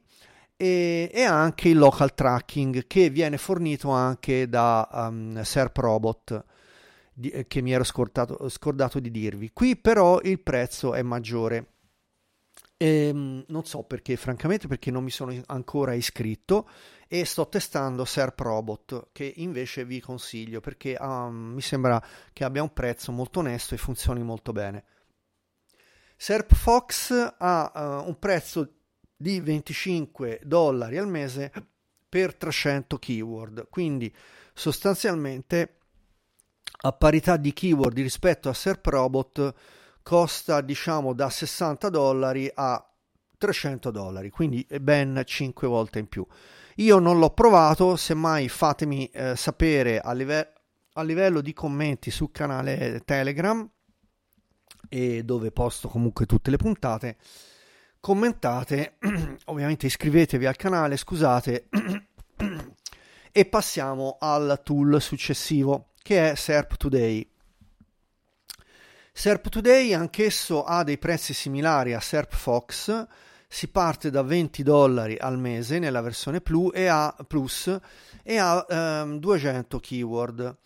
e, 0.55 1.11
e, 1.11 1.23
anche 1.23 1.71
il 1.71 1.79
local 1.79 2.15
tracking 2.15 2.87
che 2.87 3.09
viene 3.09 3.39
fornito 3.39 3.89
anche 3.89 4.49
da 4.51 4.87
um, 4.93 5.41
SERP 5.41 5.79
Robot 5.79 6.45
di, 7.13 7.31
eh, 7.31 7.47
che 7.47 7.61
mi 7.61 7.73
ero 7.73 7.85
scordato, 7.85 9.01
di 9.01 9.11
dirvi. 9.11 9.51
Qui 9.53 9.77
però 9.77 10.21
il 10.23 10.41
prezzo 10.41 10.95
è 10.95 11.03
maggiore. 11.03 11.67
E, 12.77 13.09
ehm, 13.09 13.45
non 13.49 13.65
so 13.65 13.83
perché, 13.85 14.17
francamente, 14.17 14.67
perché 14.67 14.91
non 14.91 15.05
mi 15.05 15.11
sono 15.11 15.35
ancora 15.47 15.95
iscritto 15.95 16.69
e 17.07 17.25
sto 17.25 17.47
testando 17.47 18.07
SERP 18.07 18.41
Robot 18.41 19.09
che 19.13 19.31
invece 19.37 19.85
vi 19.85 20.01
consiglio 20.01 20.61
perché 20.61 20.97
um, 20.99 21.53
mi 21.53 21.61
sembra 21.61 22.03
che 22.33 22.43
abbia 22.43 22.63
un 22.63 22.73
prezzo 22.73 23.13
molto 23.13 23.41
onesto 23.41 23.75
e 23.75 23.79
funzioni 23.79 24.23
molto 24.23 24.53
bene. 24.53 24.85
SERP 26.17 26.55
Fox 26.55 27.35
ha 27.37 27.73
uh, 27.75 28.09
un 28.09 28.19
prezzo 28.19 28.77
di 29.15 29.41
25 29.41 30.41
dollari 30.43 30.97
al 30.97 31.09
mese 31.09 31.53
per 32.09 32.35
300 32.35 32.99
keyword, 32.99 33.69
quindi 33.69 34.13
sostanzialmente 34.55 35.82
a 36.83 36.93
parità 36.93 37.37
di 37.37 37.53
keyword 37.53 37.97
rispetto 37.97 38.49
a 38.49 38.55
SERP 38.55 38.87
Robot 38.87 39.55
costa 40.03 40.61
diciamo 40.61 41.13
da 41.13 41.31
60 41.31 41.89
dollari 41.89 42.51
a 42.53 42.85
300 43.39 43.91
dollari, 43.91 44.31
quindi 44.31 44.67
ben 44.81 45.23
5 45.25 45.67
volte 45.69 45.99
in 45.99 46.09
più. 46.09 46.27
Io 46.77 46.99
non 46.99 47.19
l'ho 47.19 47.31
provato, 47.31 47.97
semmai 47.97 48.49
fatemi 48.49 49.07
eh, 49.07 49.37
sapere 49.37 50.01
a, 50.01 50.13
live- 50.13 50.53
a 50.95 51.03
livello 51.03 51.41
di 51.41 51.53
commenti 51.53 52.11
sul 52.11 52.31
canale 52.33 53.03
Telegram 53.05 53.69
e 54.89 55.23
dove 55.25 55.51
posto 55.51 55.89
comunque 55.89 56.27
tutte 56.27 56.51
le 56.51 56.57
puntate. 56.57 57.17
Commentate, 58.01 58.97
ovviamente 59.47 59.87
iscrivetevi 59.87 60.47
al 60.47 60.57
canale, 60.57 60.97
scusate, 60.97 61.69
e 63.31 63.45
passiamo 63.45 64.17
al 64.19 64.61
tool 64.65 65.01
successivo 65.01 65.92
che 66.03 66.31
è 66.31 66.35
SERP 66.35 66.77
Today. 66.77 67.29
SERP 69.13 69.49
Today 69.49 69.93
anch'esso 69.93 70.65
ha 70.65 70.83
dei 70.83 70.99
prezzi 70.99 71.33
similari 71.33 71.95
a 71.95 72.01
SERP 72.01 72.35
Fox, 72.35 73.07
si 73.47 73.69
parte 73.69 74.11
da 74.11 74.23
20 74.23 74.63
dollari 74.63 75.17
al 75.19 75.39
mese 75.39 75.79
nella 75.79 76.01
versione 76.01 76.41
Plus 76.41 76.71
e 76.75 76.87
ha, 76.87 77.15
plus, 77.27 77.79
e 78.23 78.37
ha 78.37 78.67
um, 79.03 79.19
200 79.19 79.79
keyword 79.79 80.57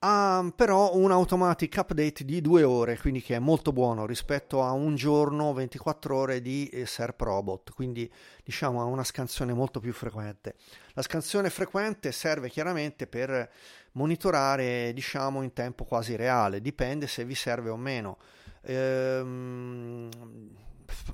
ha 0.00 0.52
però 0.54 0.94
un 0.94 1.10
automatic 1.10 1.74
update 1.78 2.24
di 2.24 2.40
due 2.40 2.62
ore, 2.62 2.98
quindi 2.98 3.22
che 3.22 3.36
è 3.36 3.38
molto 3.38 3.72
buono 3.72 4.04
rispetto 4.04 4.62
a 4.62 4.72
un 4.72 4.94
giorno 4.94 5.52
24 5.54 6.16
ore 6.16 6.42
di 6.42 6.68
eh, 6.68 6.84
SERP 6.84 7.20
Robot, 7.22 7.72
quindi 7.72 8.10
diciamo 8.44 8.80
ha 8.80 8.84
una 8.84 9.04
scansione 9.04 9.54
molto 9.54 9.80
più 9.80 9.92
frequente. 9.92 10.56
La 10.92 11.02
scansione 11.02 11.48
frequente 11.48 12.12
serve 12.12 12.50
chiaramente 12.50 13.06
per 13.06 13.50
monitorare 13.96 14.92
diciamo 14.94 15.42
in 15.42 15.52
tempo 15.52 15.84
quasi 15.84 16.16
reale, 16.16 16.60
dipende 16.60 17.06
se 17.06 17.24
vi 17.24 17.34
serve 17.34 17.68
o 17.68 17.76
meno. 17.76 18.16
Ehm, 18.62 20.08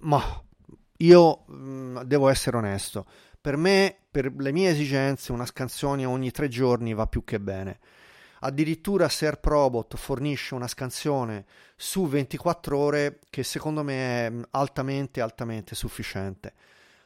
ma 0.00 0.42
io 0.98 1.44
mh, 1.46 1.54
mm, 1.54 1.98
devo 2.02 2.28
essere 2.28 2.56
onesto, 2.56 3.06
per 3.40 3.56
me, 3.56 3.96
per 4.10 4.32
le 4.36 4.52
mie 4.52 4.70
esigenze, 4.70 5.32
una 5.32 5.46
scansione 5.46 6.04
ogni 6.04 6.30
tre 6.30 6.48
giorni 6.48 6.94
va 6.94 7.06
più 7.06 7.24
che 7.24 7.40
bene 7.40 7.78
Addirittura 8.44 9.08
SERP 9.08 9.44
Robot 9.44 9.96
fornisce 9.96 10.54
una 10.54 10.66
scansione 10.66 11.44
su 11.76 12.08
24 12.08 12.76
ore 12.76 13.20
che 13.30 13.44
secondo 13.44 13.84
me 13.84 14.26
è 14.26 14.32
altamente, 14.50 15.20
altamente 15.20 15.76
sufficiente. 15.76 16.52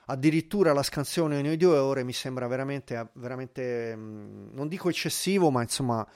Addirittura 0.06 0.72
la 0.72 0.82
scansione 0.82 1.36
ogni 1.36 1.56
due 1.56 1.78
ore 1.78 2.04
mi 2.04 2.12
sembra 2.12 2.46
veramente, 2.46 3.08
veramente, 3.14 3.94
non 3.96 4.68
dico 4.68 4.88
eccessivo, 4.88 5.50
ma 5.50 5.62
insomma 5.62 6.06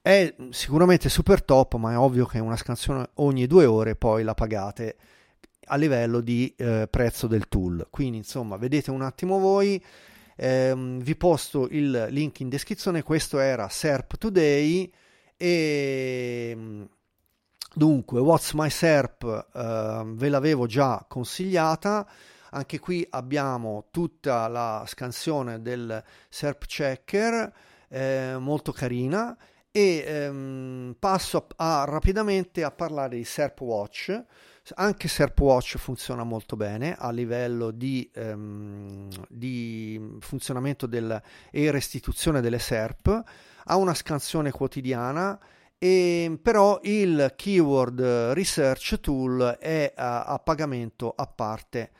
è 0.00 0.34
sicuramente 0.50 1.08
super 1.08 1.42
top, 1.42 1.74
ma 1.76 1.92
è 1.92 1.98
ovvio 1.98 2.24
che 2.26 2.38
una 2.38 2.56
scansione 2.56 3.10
ogni 3.14 3.46
due 3.46 3.66
ore 3.66 3.96
poi 3.96 4.22
la 4.22 4.34
pagate 4.34 4.96
a 5.66 5.76
livello 5.76 6.20
di 6.20 6.54
eh, 6.56 6.86
prezzo 6.90 7.26
del 7.26 7.48
tool. 7.48 7.86
Quindi 7.90 8.18
insomma, 8.18 8.56
vedete 8.56 8.90
un 8.90 9.02
attimo 9.02 9.38
voi 9.38 9.82
eh, 10.36 10.74
vi 10.76 11.16
posto 11.16 11.68
il 11.70 12.08
link 12.10 12.40
in 12.40 12.48
descrizione. 12.48 13.02
Questo 13.02 13.38
era 13.38 13.68
SERP 13.68 14.16
Today 14.16 14.92
e 15.36 16.88
dunque 17.74 18.20
What's 18.20 18.52
My 18.52 18.70
SERP 18.70 19.48
eh, 19.54 20.02
ve 20.06 20.28
l'avevo 20.28 20.66
già 20.66 21.04
consigliata. 21.08 22.08
Anche 22.54 22.78
qui 22.78 23.06
abbiamo 23.10 23.86
tutta 23.90 24.46
la 24.48 24.84
scansione 24.86 25.62
del 25.62 26.02
SERP 26.28 26.66
Checker, 26.66 27.52
eh, 27.88 28.36
molto 28.38 28.72
carina. 28.72 29.36
E 29.70 30.04
ehm, 30.06 30.96
passo 30.98 31.46
a, 31.56 31.80
a, 31.80 31.84
rapidamente 31.86 32.62
a 32.62 32.70
parlare 32.70 33.16
di 33.16 33.24
SERP 33.24 33.60
Watch. 33.62 34.24
Anche 34.74 35.08
SerpWatch 35.08 35.76
funziona 35.76 36.22
molto 36.22 36.54
bene 36.54 36.94
a 36.96 37.10
livello 37.10 37.72
di, 37.72 38.08
um, 38.14 39.08
di 39.28 40.18
funzionamento 40.20 40.86
del, 40.86 41.20
e 41.50 41.70
restituzione 41.72 42.40
delle 42.40 42.60
SERP, 42.60 43.22
ha 43.64 43.76
una 43.76 43.92
scansione 43.92 44.52
quotidiana 44.52 45.36
e 45.78 46.38
però 46.40 46.78
il 46.84 47.32
keyword 47.34 48.00
research 48.34 49.00
tool 49.00 49.56
è 49.58 49.92
a, 49.96 50.24
a 50.26 50.38
pagamento 50.38 51.12
a 51.16 51.26
parte 51.26 51.90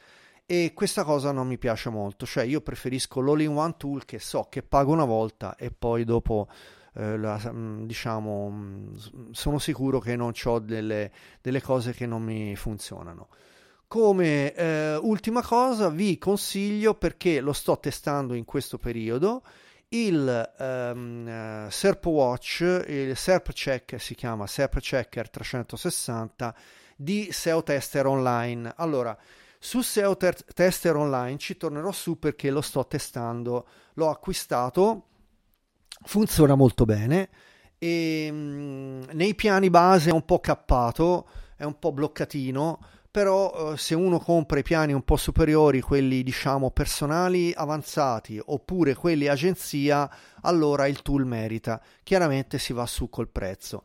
e 0.47 0.73
questa 0.75 1.05
cosa 1.05 1.33
non 1.33 1.47
mi 1.47 1.59
piace 1.59 1.89
molto, 1.89 2.27
cioè 2.27 2.45
io 2.45 2.61
preferisco 2.61 3.21
l'all-in-one 3.21 3.75
tool 3.77 4.05
che 4.05 4.19
so 4.19 4.47
che 4.51 4.63
pago 4.63 4.93
una 4.93 5.05
volta 5.05 5.57
e 5.57 5.71
poi 5.71 6.05
dopo 6.05 6.49
eh, 6.95 7.17
la, 7.17 7.41
mm, 7.51 7.85
diciamo, 7.85 8.51
mm, 8.51 8.95
sono 9.31 9.59
sicuro 9.59 9.99
che 9.99 10.17
non 10.17 10.33
ho 10.45 10.59
delle, 10.59 11.11
delle 11.41 11.63
cose 11.63 11.93
che 11.93 12.07
non 12.07 12.23
mi 12.23 12.55
funzionano. 12.57 13.29
Come 13.87 14.55
eh, 14.55 14.97
ultima 14.97 15.43
cosa 15.43 15.89
vi 15.91 16.19
consiglio 16.19 16.95
perché 16.95 17.41
lo 17.41 17.53
sto 17.53 17.79
testando 17.79 18.35
in 18.35 18.45
questo 18.45 18.79
periodo 18.79 19.43
il 19.93 20.55
um, 20.59 21.69
SERP 21.69 22.07
Watch, 22.07 22.85
il 22.89 23.15
SERP 23.15 23.53
Check 23.53 24.01
si 24.01 24.15
chiama 24.15 24.47
SERP 24.47 24.81
Checker 24.81 25.29
360 25.29 26.55
di 26.97 27.29
SEO 27.31 27.63
Tester 27.63 28.07
Online. 28.07 28.73
Allora, 28.77 29.17
su 29.65 29.81
SEO 29.81 30.17
Tester 30.17 30.97
Online 30.97 31.39
ci 31.39 31.57
tornerò 31.57 31.93
su 31.93 32.19
perché 32.19 32.51
lo 32.51 32.63
sto 32.63 32.85
testando, 32.85 33.69
l'ho 33.95 34.11
acquistato 34.11 35.07
funziona 36.05 36.57
molto 36.57 36.85
bene 36.85 37.29
e 37.79 38.29
mh, 38.29 38.35
mm, 38.35 39.03
nei 39.13 39.37
piani 39.37 39.71
base 39.71 40.11
è 40.11 40.13
un 40.13 40.25
po' 40.25 40.41
cappato, 40.41 41.29
è 41.57 41.63
un 41.63 41.79
po' 41.79 41.93
bloccatino, 41.93 42.81
però 43.09 43.73
eh, 43.73 43.77
se 43.77 43.95
uno 43.95 44.19
compra 44.19 44.59
i 44.59 44.65
piani 44.65 44.93
un 44.93 45.05
po' 45.05 45.17
superiori, 45.17 45.81
quelli 45.81 46.25
diciamo 46.25 46.73
personali 46.73 47.53
avanzati 47.55 48.41
oppure 48.45 48.95
quelli 48.95 49.29
agenzia, 49.29 50.11
allora 50.41 50.89
il 50.89 51.03
tool 51.03 51.25
merita. 51.25 51.81
Chiaramente 52.03 52.59
si 52.59 52.73
va 52.73 52.85
su 52.87 53.09
col 53.09 53.29
prezzo. 53.29 53.85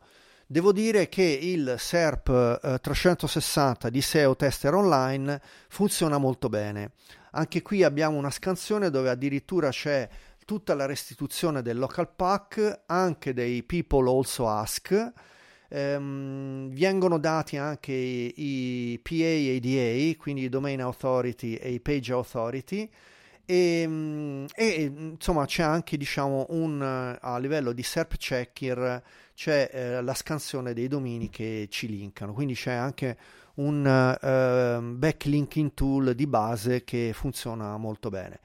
Devo 0.50 0.72
dire 0.72 1.10
che 1.10 1.22
il 1.24 1.74
SERP 1.76 2.60
eh, 2.62 2.78
360 2.80 3.90
di 3.90 4.00
SEO 4.00 4.34
Tester 4.34 4.72
Online 4.72 5.38
funziona 5.68 6.16
molto 6.16 6.48
bene. 6.48 6.92
Anche 7.32 7.60
qui 7.60 7.82
abbiamo 7.82 8.16
una 8.16 8.30
scansione 8.30 8.88
dove 8.88 9.10
addirittura 9.10 9.68
c'è 9.68 10.08
tutta 10.46 10.72
la 10.72 10.86
restituzione 10.86 11.60
del 11.60 11.76
local 11.76 12.08
pack, 12.16 12.84
anche 12.86 13.34
dei 13.34 13.62
people 13.62 14.08
also 14.08 14.48
ask. 14.48 15.12
Ehm, 15.68 16.70
vengono 16.70 17.18
dati 17.18 17.58
anche 17.58 17.92
i, 17.92 18.98
PA 19.02 19.12
e 19.12 19.52
i 19.52 19.60
DA, 19.60 20.18
quindi 20.18 20.44
i 20.44 20.48
domain 20.48 20.80
authority 20.80 21.56
e 21.56 21.72
i 21.72 21.80
page 21.80 22.10
authority. 22.14 22.88
E, 23.44 23.80
ehm, 23.82 24.46
e, 24.54 24.92
insomma 24.96 25.44
c'è 25.44 25.62
anche 25.62 25.98
diciamo 25.98 26.46
un 26.50 27.18
a 27.20 27.38
livello 27.38 27.72
di 27.72 27.82
SERP 27.82 28.16
checker 28.16 29.02
c'è 29.38 29.70
eh, 29.72 30.02
la 30.02 30.14
scansione 30.14 30.72
dei 30.72 30.88
domini 30.88 31.30
che 31.30 31.68
ci 31.70 31.86
linkano, 31.86 32.32
quindi 32.32 32.54
c'è 32.54 32.72
anche 32.72 33.16
un 33.54 33.78
uh, 33.86 34.96
backlinking 34.96 35.74
tool 35.74 36.12
di 36.16 36.26
base 36.26 36.82
che 36.82 37.12
funziona 37.14 37.76
molto 37.76 38.08
bene. 38.08 38.40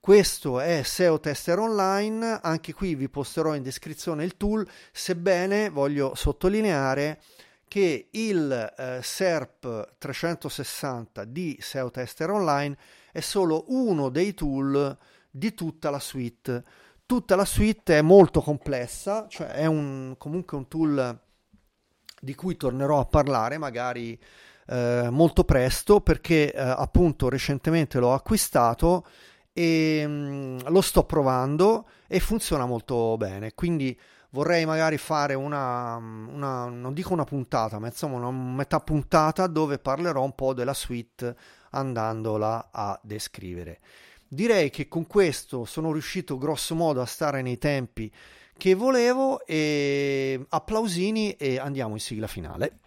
Questo 0.00 0.60
è 0.60 0.82
SEO 0.82 1.20
Tester 1.20 1.58
Online, 1.58 2.40
anche 2.40 2.72
qui 2.72 2.94
vi 2.94 3.10
posterò 3.10 3.54
in 3.54 3.62
descrizione 3.62 4.24
il 4.24 4.38
tool, 4.38 4.66
sebbene 4.92 5.68
voglio 5.68 6.14
sottolineare 6.14 7.20
che 7.68 8.08
il 8.10 8.74
eh, 8.78 9.00
SERP 9.02 9.96
360 9.98 11.24
di 11.26 11.58
SEO 11.60 11.90
Tester 11.90 12.30
Online 12.30 12.78
è 13.12 13.20
solo 13.20 13.64
uno 13.68 14.08
dei 14.08 14.32
tool 14.32 14.96
di 15.30 15.52
tutta 15.52 15.90
la 15.90 15.98
suite 15.98 16.64
Tutta 17.06 17.36
la 17.36 17.44
suite 17.44 17.98
è 17.98 18.02
molto 18.02 18.40
complessa, 18.40 19.26
cioè 19.28 19.48
è 19.48 19.66
un, 19.66 20.14
comunque 20.16 20.56
un 20.56 20.68
tool 20.68 21.20
di 22.18 22.34
cui 22.34 22.56
tornerò 22.56 22.98
a 23.00 23.04
parlare 23.04 23.58
magari 23.58 24.18
eh, 24.66 25.08
molto 25.10 25.44
presto 25.44 26.00
perché 26.00 26.52
eh, 26.52 26.60
appunto 26.60 27.28
recentemente 27.28 27.98
l'ho 27.98 28.14
acquistato 28.14 29.06
e 29.52 30.06
mh, 30.06 30.10
mm, 30.10 30.58
lo 30.68 30.80
sto 30.80 31.04
provando 31.04 31.88
e 32.06 32.20
funziona 32.20 32.66
molto 32.66 33.16
bene. 33.16 33.52
Quindi 33.54 33.98
vorrei 34.30 34.66
magari 34.66 34.98
fare 34.98 35.34
una, 35.34 35.96
una, 35.96 36.66
non 36.68 36.92
dico 36.92 37.12
una 37.12 37.24
puntata, 37.24 37.78
ma 37.78 37.86
insomma 37.86 38.16
una 38.16 38.30
metà 38.30 38.80
puntata 38.80 39.46
dove 39.46 39.78
parlerò 39.78 40.22
un 40.22 40.34
po' 40.34 40.54
della 40.54 40.74
suite 40.74 41.36
andandola 41.70 42.70
a 42.72 42.98
descrivere. 43.02 43.80
Direi 44.28 44.70
che 44.70 44.88
con 44.88 45.06
questo 45.06 45.64
sono 45.64 45.92
riuscito 45.92 46.38
grosso 46.38 46.74
modo 46.74 47.00
a 47.00 47.06
stare 47.06 47.42
nei 47.42 47.58
tempi 47.58 48.10
che 48.56 48.74
volevo 48.74 49.44
e 49.44 50.44
applausini 50.48 51.32
e 51.32 51.58
andiamo 51.58 51.94
in 51.94 52.00
sigla 52.00 52.26
finale. 52.26 52.78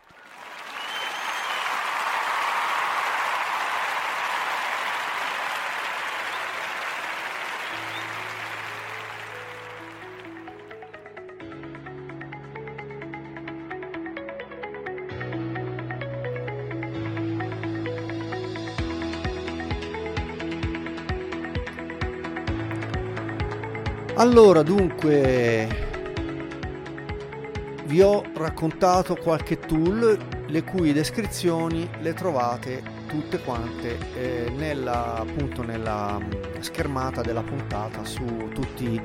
Allora, 24.20 24.64
dunque, 24.64 25.68
vi 27.86 28.02
ho 28.02 28.24
raccontato 28.34 29.16
qualche 29.16 29.60
tool 29.60 30.18
le 30.48 30.64
cui 30.64 30.92
descrizioni 30.92 31.88
le 32.00 32.16
trovate 32.16 32.82
tutte 33.06 33.40
quante 33.40 33.96
eh, 34.16 34.50
nella, 34.50 35.18
appunto 35.18 35.62
nella 35.62 36.18
mm, 36.20 36.62
schermata 36.62 37.22
della 37.22 37.44
puntata 37.44 38.04
su 38.04 38.50
tutti 38.56 39.00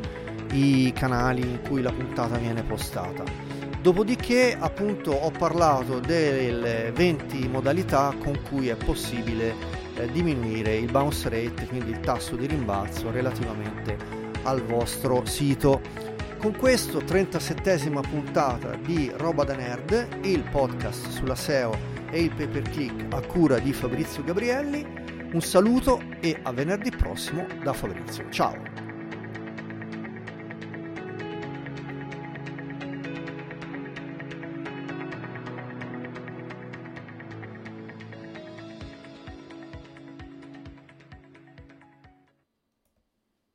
i 0.53 0.91
canali 0.95 1.43
in 1.43 1.61
cui 1.61 1.83
la 1.83 1.93
puntata 1.93 2.39
viene 2.39 2.63
postata. 2.63 3.23
Dopodiché 3.83 4.57
appunto 4.59 5.13
ho 5.13 5.31
parlato 5.31 6.01
delle 6.01 6.91
20 6.91 7.49
modalità 7.49 8.15
con 8.19 8.41
cui 8.49 8.69
è 8.69 8.77
possibile 8.77 9.55
eh, 9.95 10.11
diminuire 10.11 10.75
il 10.75 10.91
bounce 10.91 11.29
rate, 11.29 11.67
quindi 11.67 11.91
il 11.91 12.01
tasso 12.01 12.35
di 12.35 12.47
rimbalzo 12.47 13.11
relativamente 13.11 14.22
al 14.43 14.63
vostro 14.63 15.25
sito. 15.25 15.81
Con 16.39 16.57
questo 16.57 16.99
37esima 16.99 18.01
puntata 18.01 18.75
di 18.77 19.13
Roba 19.17 19.45
da 19.45 19.55
Nerd, 19.55 20.09
il 20.23 20.43
podcast 20.51 21.09
sulla 21.09 21.37
SEO 21.37 21.77
e 22.11 22.23
il 22.23 22.35
pay 22.35 22.49
per 22.49 22.63
click 22.63 23.15
a 23.15 23.21
cura 23.21 23.59
di 23.59 23.73
Fabrizio 23.73 24.25
Gabrielli, 24.25 24.85
un 25.33 25.41
saluto 25.41 26.01
e 26.21 26.39
a 26.43 26.53
venerdì 26.53 26.91
prossimo 26.91 27.47
da 27.63 27.73
Fabrizio. 27.73 28.29
Ciao! 28.31 28.82